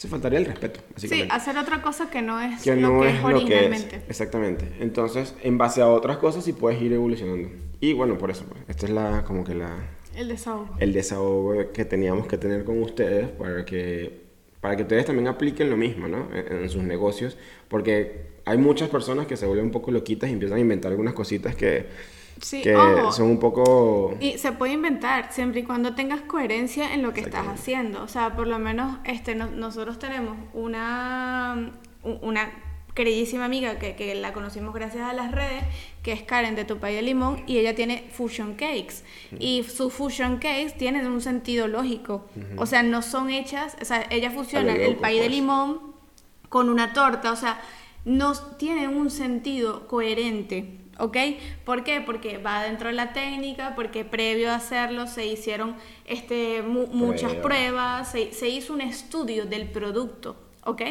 [0.00, 3.08] Se faltaría el respeto, Sí, hacer otra cosa que no es que lo no que
[3.10, 3.70] es es lo que es.
[3.70, 4.02] originalmente.
[4.08, 4.64] Exactamente.
[4.80, 7.50] Entonces, en base a otras cosas sí puedes ir evolucionando.
[7.80, 9.76] Y bueno, por eso, pues, esta es la, como que la,
[10.14, 10.74] El desahogo.
[10.78, 14.22] el desahogo que teníamos que tener con ustedes para que,
[14.62, 16.28] para que ustedes también apliquen lo mismo, ¿no?
[16.34, 17.36] En, en sus negocios,
[17.68, 21.12] porque hay muchas personas que se vuelven un poco loquitas y empiezan a inventar algunas
[21.12, 21.84] cositas que,
[22.40, 23.12] Sí, que ojo.
[23.12, 24.14] son un poco...
[24.20, 28.02] Y se puede inventar siempre y cuando tengas coherencia en lo que estás haciendo.
[28.02, 31.70] O sea, por lo menos este, no- nosotros tenemos una,
[32.22, 32.50] una
[32.94, 35.62] queridísima amiga que, que la conocimos gracias a las redes,
[36.02, 39.04] que es Karen de Tu Pay de Limón, y ella tiene fusion cakes.
[39.38, 42.26] Y sus fusion cakes tienen un sentido lógico.
[42.56, 45.30] O sea, no son hechas, o sea, ella fusiona el pay de pues.
[45.30, 45.78] limón
[46.48, 47.60] con una torta, o sea,
[48.04, 51.16] no tiene un sentido coherente, ¿ok?
[51.64, 52.00] ¿Por qué?
[52.00, 57.32] Porque va dentro de la técnica, porque previo a hacerlo se hicieron este, mu- muchas
[57.34, 57.42] Pruebas.
[57.42, 60.82] pruebas, se, se hizo un estudio del producto, ¿ok?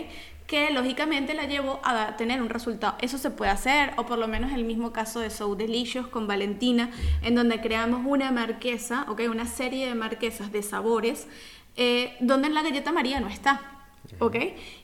[0.48, 2.96] Que lógicamente la llevó a tener un resultado.
[3.02, 6.26] Eso se puede hacer, o por lo menos el mismo caso de So Delicious con
[6.28, 6.90] Valentina,
[7.22, 9.22] en donde creamos una marquesa, ¿ok?
[9.30, 11.28] Una serie de marquesas de sabores,
[11.78, 13.62] eh, donde la galleta María no está.
[14.18, 14.36] ¿ok?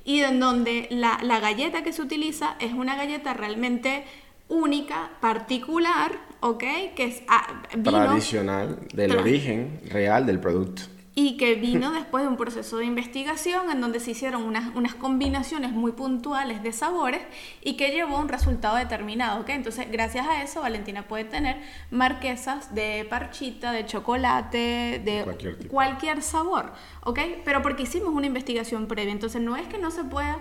[0.04, 4.04] Y en donde la, la galleta que se utiliza es una galleta realmente
[4.48, 6.64] única, particular, ¿ok?
[6.96, 10.84] Que es ah, vino tradicional del Tra- origen real del producto.
[11.18, 14.94] y que vino después de un proceso de investigación en donde se hicieron unas, unas
[14.96, 17.22] combinaciones muy puntuales de sabores
[17.64, 19.50] y que llevó a un resultado determinado, ¿ok?
[19.50, 21.56] Entonces, gracias a eso, Valentina puede tener
[21.90, 27.20] marquesas de parchita, de chocolate, de Cualquier cualquier sabor, ¿ok?
[27.46, 30.38] Pero porque hicimos una investigación previa, entonces no es que no se pueda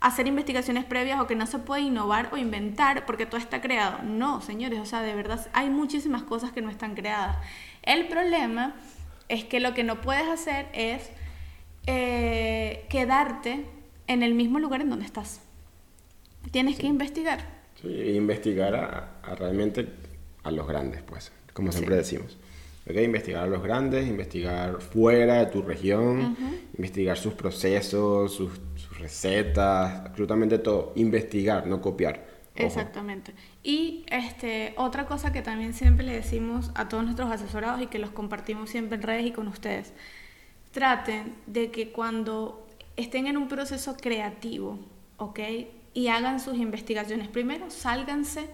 [0.00, 4.02] hacer investigaciones previas o que no se puede innovar o inventar porque todo está creado.
[4.02, 7.36] No, señores, o sea, de verdad hay muchísimas cosas que no están creadas.
[7.82, 8.74] El problema
[9.28, 11.10] es que lo que no puedes hacer es
[11.86, 13.64] eh, quedarte
[14.06, 15.40] en el mismo lugar en donde estás.
[16.50, 17.40] Tienes que investigar.
[17.80, 19.86] Sí, e investigar a, a realmente
[20.42, 22.38] a los grandes, pues, como siempre decimos.
[22.88, 22.96] ¿Ok?
[22.96, 26.36] Investigar a los grandes, investigar fuera de tu región,
[26.76, 28.50] investigar sus procesos, sus
[29.00, 30.92] recetas, absolutamente todo.
[30.96, 32.26] Investigar, no copiar.
[32.54, 33.34] Exactamente.
[33.62, 37.98] Y este, otra cosa que también siempre le decimos a todos nuestros asesorados y que
[37.98, 39.92] los compartimos siempre en redes y con ustedes,
[40.72, 44.78] traten de que cuando estén en un proceso creativo,
[45.16, 45.40] ¿ok?
[45.94, 47.28] Y hagan sus investigaciones.
[47.28, 48.48] Primero, sálganse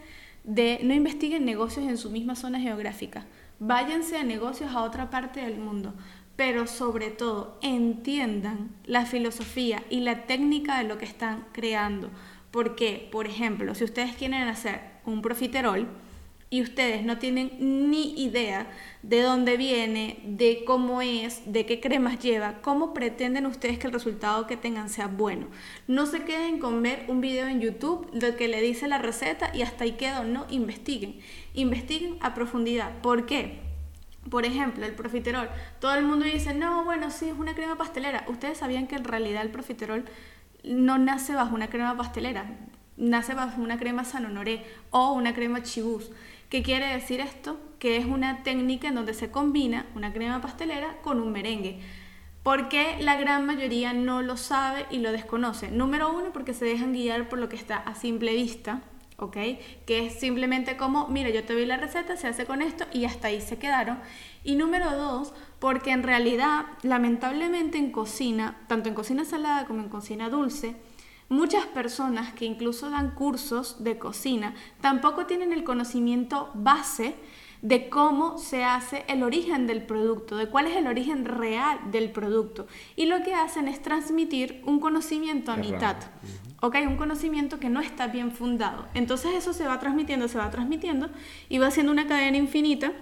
[0.44, 3.26] de, no investiguen negocios en su misma zona geográfica,
[3.58, 5.94] váyanse a negocios a otra parte del mundo,
[6.36, 12.10] pero sobre todo entiendan la filosofía y la técnica de lo que están creando.
[12.50, 15.88] Porque, por ejemplo, si ustedes quieren hacer un profiterol,
[16.48, 17.50] y ustedes no tienen
[17.90, 18.68] ni idea
[19.02, 23.92] de dónde viene, de cómo es, de qué cremas lleva, ¿cómo pretenden ustedes que el
[23.92, 25.48] resultado que tengan sea bueno?
[25.88, 29.50] No se queden con ver un video en YouTube de que le dice la receta
[29.54, 31.18] y hasta ahí quedó, no, investiguen,
[31.54, 33.00] investiguen a profundidad.
[33.02, 33.65] ¿Por qué?
[34.30, 35.48] Por ejemplo, el profiterol.
[35.80, 38.24] Todo el mundo dice, no, bueno, sí, es una crema pastelera.
[38.28, 40.04] Ustedes sabían que en realidad el profiterol
[40.64, 42.46] no nace bajo una crema pastelera,
[42.96, 46.10] nace bajo una crema San Honoré o una crema Chibus.
[46.48, 47.58] ¿Qué quiere decir esto?
[47.78, 51.80] Que es una técnica en donde se combina una crema pastelera con un merengue.
[52.42, 55.70] Porque la gran mayoría no lo sabe y lo desconoce.
[55.70, 58.82] Número uno, porque se dejan guiar por lo que está a simple vista,
[59.18, 59.36] ¿ok?
[59.86, 63.04] Que es simplemente como, mira, yo te doy la receta, se hace con esto y
[63.04, 63.98] hasta ahí se quedaron.
[64.44, 69.88] Y número dos, porque en realidad, lamentablemente en cocina, tanto en cocina salada como en
[69.88, 70.76] cocina dulce,
[71.28, 77.16] Muchas personas que incluso dan cursos de cocina tampoco tienen el conocimiento base
[77.62, 82.12] de cómo se hace el origen del producto, de cuál es el origen real del
[82.12, 82.68] producto.
[82.94, 85.96] Y lo que hacen es transmitir un conocimiento a mitad.
[86.60, 86.76] ¿Ok?
[86.86, 88.86] Un conocimiento que no está bien fundado.
[88.94, 91.08] Entonces eso se va transmitiendo, se va transmitiendo
[91.48, 92.92] y va siendo una cadena infinita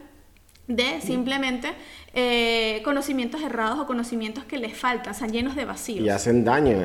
[0.67, 1.73] de simplemente
[2.15, 6.07] eh, conocimientos errados o conocimientos que les faltan, están llenos de vacíos.
[6.07, 6.77] Y hacen daño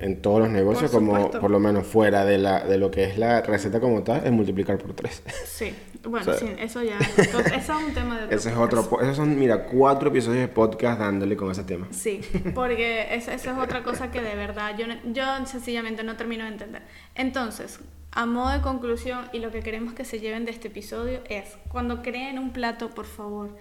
[0.00, 3.18] en, todos los negocios, como por lo menos fuera de, la, de lo que es
[3.18, 5.22] la receta como tal, es multiplicar por tres.
[5.44, 5.72] Sí,
[6.02, 8.34] bueno, sí, eso ya, eso es un tema de...
[8.34, 11.86] Ese es otro, esos son, mira, cuatro episodios de podcast dándole con ese tema.
[11.90, 12.20] Sí,
[12.54, 16.82] porque esa, es otra cosa que de verdad yo, yo sencillamente no termino de entender.
[17.14, 17.78] Entonces,
[18.10, 21.56] a modo de conclusión y lo que queremos que se lleven de este episodio es,
[21.68, 23.56] cuando creen un plato, por favor,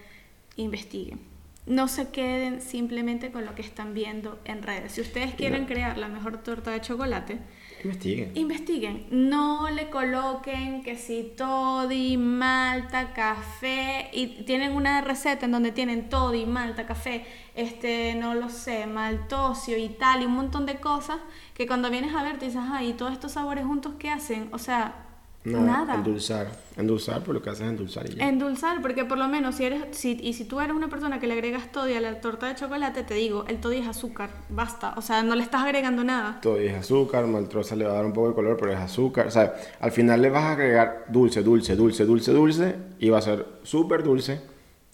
[0.55, 1.19] investiguen.
[1.65, 4.93] No se queden simplemente con lo que están viendo en redes.
[4.93, 7.39] Si ustedes quieren crear la mejor torta de chocolate,
[7.83, 8.31] Investiguen.
[8.35, 9.05] Investiguen.
[9.11, 14.09] No le coloquen que si toddy, malta, café.
[14.13, 17.25] Y tienen una receta en donde tienen toddy, malta, café,
[17.55, 21.17] este, no lo sé, maltosio y tal, y un montón de cosas
[21.53, 24.49] que cuando vienes a ver te dices, ay, todos estos sabores juntos, ¿qué hacen?
[24.51, 25.06] O sea,
[25.43, 25.95] Nada.
[25.95, 26.47] Endulzar.
[26.75, 28.27] Endulzar, por lo que haces es endulzar y ya.
[28.27, 29.97] Endulzar, porque por lo menos si eres.
[29.97, 32.55] Si, y si tú eres una persona que le agregas toddy a la torta de
[32.55, 34.29] chocolate, te digo, el toddy es azúcar.
[34.49, 34.93] Basta.
[34.97, 36.39] O sea, no le estás agregando nada.
[36.41, 39.27] Toddy es azúcar, maltrosa le va a dar un poco de color, pero es azúcar.
[39.27, 42.75] O sea, al final le vas a agregar dulce, dulce, dulce, dulce, dulce.
[42.99, 44.41] Y va a ser súper dulce.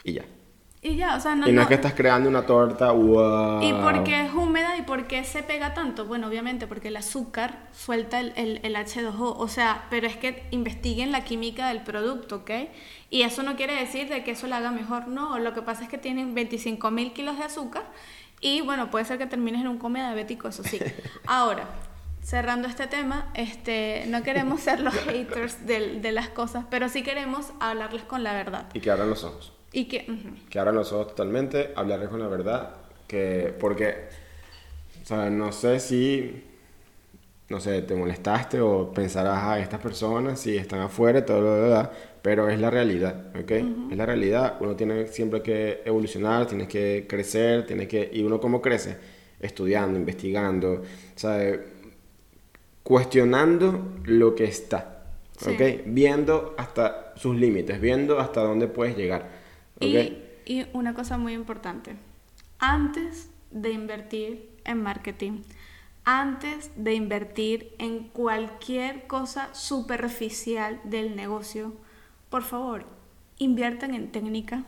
[0.03, 0.23] Y ya.
[0.85, 3.61] Y ya, o sea, no, y no, es que estás creando una torta, wow.
[3.63, 6.05] ¿Y por qué es húmeda y por qué se pega tanto?
[6.05, 11.13] Bueno, obviamente porque el azúcar suelta el, el, H2O, o sea, pero es que investiguen
[11.13, 12.51] la química del producto, ¿ok?
[13.09, 15.83] Y eso no quiere decir de que eso lo haga mejor, no, lo que pasa
[15.83, 17.83] es que tienen 25 mil kilos de azúcar
[18.41, 20.81] y bueno, puede ser que termines en un coma diabético, eso sí.
[21.25, 21.63] Ahora,
[22.21, 27.03] cerrando este tema, este, no queremos ser los haters de, de las cosas, pero sí
[27.03, 28.65] queremos hablarles con la verdad.
[28.73, 29.53] Y que abran los ojos.
[29.73, 30.05] Y que...
[30.49, 32.75] Que ahora nosotros totalmente, hablarles con la verdad,
[33.07, 33.95] que porque,
[35.01, 36.43] o sea, no sé si,
[37.49, 41.55] no sé, te molestaste o pensarás a ah, estas personas si están afuera todo lo
[41.55, 41.89] demás,
[42.21, 43.51] pero es la realidad, ¿ok?
[43.91, 48.39] Es la realidad, uno tiene siempre que evolucionar, tienes que crecer, tiene que, y uno
[48.39, 48.97] cómo crece,
[49.39, 50.83] estudiando, investigando,
[51.15, 51.59] ¿sabes?
[52.83, 55.03] Cuestionando lo que está,
[55.47, 55.83] ¿ok?
[55.85, 59.42] Viendo hasta sus límites, viendo hasta dónde puedes llegar.
[59.79, 61.95] Y, una cosa muy importante,
[62.59, 65.41] antes de invertir en marketing,
[66.03, 71.73] antes de invertir en cualquier cosa superficial del negocio,
[72.29, 72.85] por favor,
[73.37, 74.63] inviertan en técnica,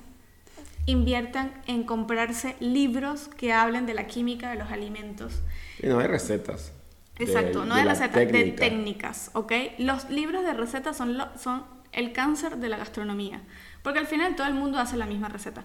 [0.86, 5.42] inviertan en comprarse libros que hablen de la química de los alimentos.
[5.82, 6.72] Y no hay recetas.
[7.18, 9.52] Exacto, no hay recetas, de técnicas, ¿ok?
[9.78, 13.42] Los libros de recetas son, son el cáncer de la gastronomía.
[13.86, 15.64] Porque al final todo el mundo hace la misma receta.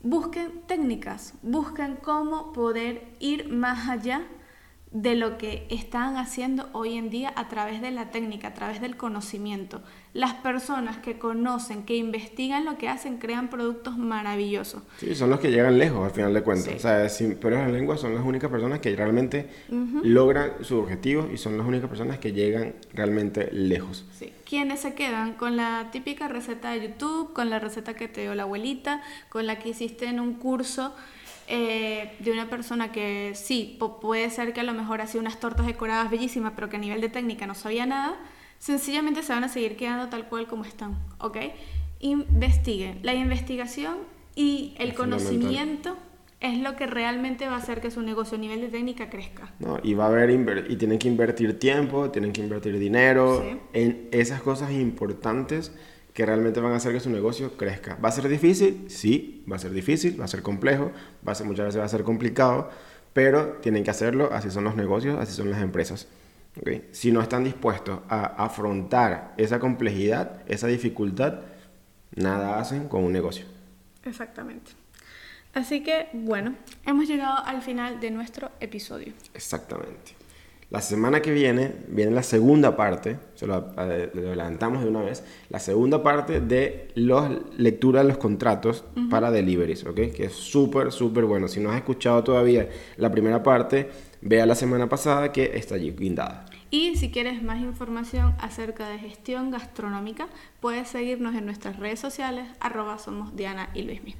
[0.00, 4.22] Busquen técnicas, busquen cómo poder ir más allá
[4.92, 8.80] de lo que están haciendo hoy en día a través de la técnica, a través
[8.80, 9.82] del conocimiento.
[10.18, 14.82] Las personas que conocen, que investigan lo que hacen, crean productos maravillosos.
[14.96, 16.74] Sí, son los que llegan lejos al final de cuentas.
[16.74, 19.48] O sea, sin lenguas son las únicas personas que realmente
[20.02, 24.06] logran sus objetivos y son las únicas personas que llegan realmente lejos.
[24.18, 24.32] Sí.
[24.44, 28.34] Quienes se quedan con la típica receta de YouTube, con la receta que te dio
[28.34, 30.96] la abuelita, con la que hiciste en un curso
[31.46, 35.64] eh, de una persona que sí, puede ser que a lo mejor hacía unas tortas
[35.64, 38.16] decoradas bellísimas, pero que a nivel de técnica no sabía nada,
[38.58, 41.36] sencillamente se van a seguir quedando tal cual como están, ¿ok?
[42.00, 43.00] Investiguen.
[43.02, 43.96] La investigación
[44.34, 45.96] y el conocimiento
[46.40, 49.52] es lo que realmente va a hacer que su negocio a nivel de técnica crezca.
[49.58, 50.30] No, y va a haber
[50.70, 55.72] y tienen que invertir tiempo, tienen que invertir dinero en esas cosas importantes
[56.14, 57.96] que realmente van a hacer que su negocio crezca.
[58.04, 58.86] ¿Va a ser difícil?
[58.88, 60.92] Sí, va a ser difícil, va a ser complejo,
[61.26, 62.70] va a ser, muchas veces va a ser complicado,
[63.12, 66.08] pero tienen que hacerlo, así son los negocios, así son las empresas.
[66.92, 71.40] Si no están dispuestos a afrontar esa complejidad, esa dificultad,
[72.14, 73.46] nada hacen con un negocio.
[74.04, 74.72] Exactamente.
[75.54, 76.54] Así que, bueno,
[76.86, 79.12] hemos llegado al final de nuestro episodio.
[79.34, 80.12] Exactamente.
[80.70, 85.60] La semana que viene viene la segunda parte, se lo, adelantamos de una vez, la
[85.60, 90.12] segunda parte de la lectura de los contratos para deliveries, ¿ok?
[90.14, 91.48] Que es súper, súper bueno.
[91.48, 93.88] Si no has escuchado todavía la primera parte,
[94.20, 96.46] vea la semana pasada que está allí guindada.
[96.70, 100.28] Y si quieres más información acerca de gestión gastronómica,
[100.60, 104.14] puedes seguirnos en nuestras redes sociales, arroba somos Diana y Luismi.